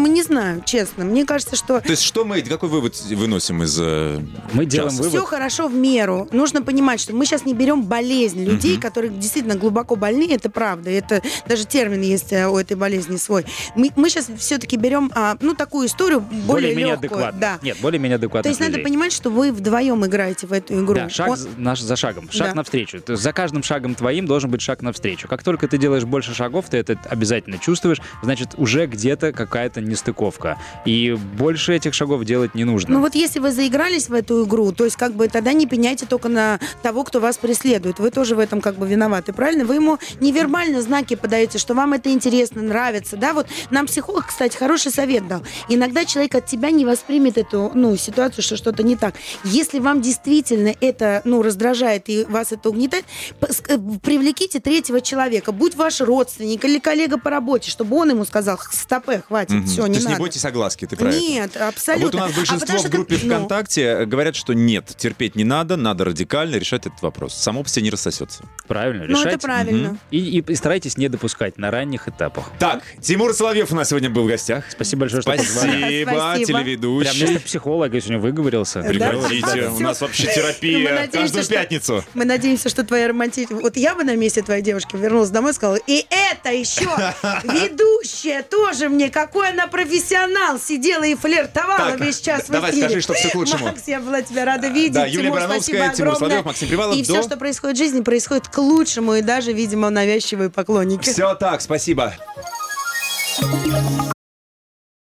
[0.00, 1.04] Поэтому не знаю, честно.
[1.04, 3.76] Мне кажется, что То есть что мы, какой вывод выносим из...
[3.78, 4.18] э,
[4.54, 5.06] Мы делаем Сейчас.
[5.08, 5.28] все вывод.
[5.28, 6.26] хорошо в меру.
[6.32, 8.80] Нужно понимать, что мы сейчас не берем болезнь людей, Мгм.
[8.80, 10.26] которые действительно глубоко больны.
[10.32, 10.88] Это правда.
[10.90, 13.44] Это даже термин есть э, у этой болезни свой.
[13.76, 17.08] Мы, мы сейчас все-таки берем, а, ну, такую историю более Более-менее легкую.
[17.10, 17.40] адекватно.
[17.40, 17.58] Да.
[17.62, 18.42] Нет, более-менее адекватно.
[18.44, 20.94] То есть надо понимать, что вы вдвоем играете в эту игру.
[20.94, 22.54] Да, шаг Он- за- наш за шагом, шаг Да.
[22.54, 23.00] навстречу.
[23.02, 25.28] То есть за каждым шагом твоим должен быть шаг навстречу.
[25.28, 30.58] Как только ты делаешь больше шагов, ты это обязательно чувствуешь, значит, уже где-то какая-то нестыковка.
[30.84, 32.94] И больше этих шагов делать не нужно.
[32.94, 36.06] Ну вот если вы заигрались в эту игру, то есть как бы тогда не пеняйте
[36.06, 37.98] только на того, кто вас преследует.
[37.98, 39.64] Вы тоже в этом как бы виноваты, правильно?
[39.64, 43.34] Вы ему невербально знаки подаете, что вам это интересно, нравится, да?
[43.34, 45.42] Вот нам психолог, кстати, хороший совет дал.
[45.68, 49.14] Иногда человек от тебя не воспримет эту, ну, ситуацию, что что-то не так.
[49.44, 53.04] Если вам действительно это, ну, раздражает и вас это угнетает,
[53.40, 58.58] э, привлеките третьего человека, будь ваш родственник или коллега по работе, чтобы он ему сказал,
[58.72, 59.66] стопе, хватит, мгм.
[59.66, 60.16] все, То не есть надо.
[60.16, 61.18] не бойтесь огласки, ты про это.
[61.18, 62.06] Нет, А абсолютно.
[62.06, 64.86] вот у нас А большинство что в группе как- ну, ВКонтакте э, говорят, что нет,
[64.96, 67.34] терпеть не надо, надо радикально решать этот вопрос.
[67.34, 68.44] Само по себе не рассосется.
[68.66, 69.28] Правильно, Ну, решайте.
[69.30, 69.98] это правильно.
[70.10, 72.50] И, и старайтесь не допускать на ранних этапах.
[72.58, 74.64] Так, Тимур Соловьев у нас сегодня был в гостях.
[74.70, 75.70] Спасибо большое, что позвали.
[75.80, 76.46] Спасибо, Спасибо.
[76.46, 77.26] Прям телеведущий.
[77.26, 78.82] вместо психолога сегодня выговорился.
[78.82, 79.72] Прекратите, Да.
[79.72, 82.04] у нас вообще Мы терапия каждую пятницу.
[82.14, 83.58] Мы надеемся, что твоя романтичная...
[83.60, 86.84] Вот я бы на месте твоей девушки вернулась домой и сказала, и это еще
[87.44, 93.00] ведущая тоже мне, какой она профессионал, сидела и флиртовала Так, весь час в давай скажи,
[93.00, 93.66] что всё к лучшему.
[93.66, 94.92] Макс, я была тебя рада видеть.
[94.92, 96.18] Да, Юлия Тимур, Барановская, спасибо Тимур огромное.
[96.18, 96.96] Соловьев, Максим Привалов.
[96.96, 101.08] И все, До- что происходит в жизни, происходит к лучшему, и даже, видимо, навязчивые поклонники.
[101.10, 102.14] Все так, спасибо.